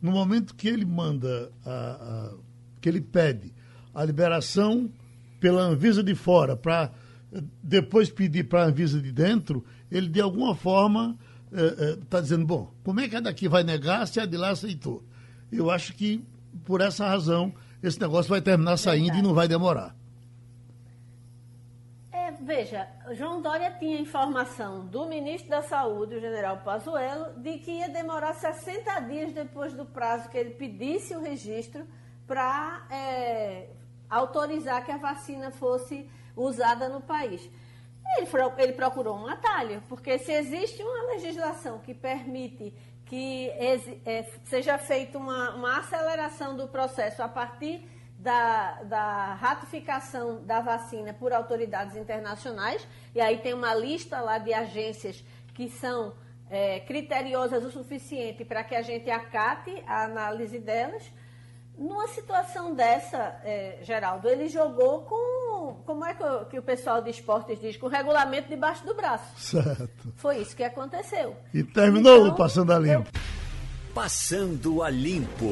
[0.00, 2.34] no momento que ele manda, a, a,
[2.80, 3.52] que ele pede
[3.94, 4.90] a liberação
[5.40, 6.90] pela Anvisa de fora para
[7.62, 11.16] depois pedir para a Anvisa de dentro, ele de alguma forma
[11.52, 14.50] está uh, dizendo, bom, como é que a daqui vai negar se a de lá
[14.50, 15.02] aceitou?
[15.50, 16.24] Eu acho que,
[16.64, 19.24] por essa razão, esse negócio vai terminar saindo Verdade.
[19.24, 19.96] e não vai demorar.
[22.12, 27.72] É, veja, João Dória tinha informação do ministro da Saúde, o general Pazuello, de que
[27.72, 31.84] ia demorar 60 dias depois do prazo que ele pedisse o registro
[32.28, 33.70] para é,
[34.10, 37.48] autorizar que a vacina fosse usada no país.
[38.16, 38.26] Ele,
[38.58, 42.74] ele procurou um atalho, porque se existe uma legislação que permite
[43.06, 47.84] que é, seja feita uma, uma, aceleração do processo a partir
[48.16, 54.52] da, da, ratificação da vacina por autoridades internacionais, e aí tem uma lista lá de
[54.54, 56.14] agências que são
[56.48, 61.10] é, criteriosas o suficiente para que a gente acate a análise delas.
[61.80, 67.00] Numa situação dessa, é, Geraldo, ele jogou com, como é que o, que o pessoal
[67.00, 69.24] de esportes diz, com o regulamento debaixo do braço.
[69.38, 70.12] Certo.
[70.16, 71.34] Foi isso que aconteceu.
[71.54, 73.08] E terminou então, Passando a Limpo.
[73.08, 73.94] Eu...
[73.94, 75.46] Passando a Limpo.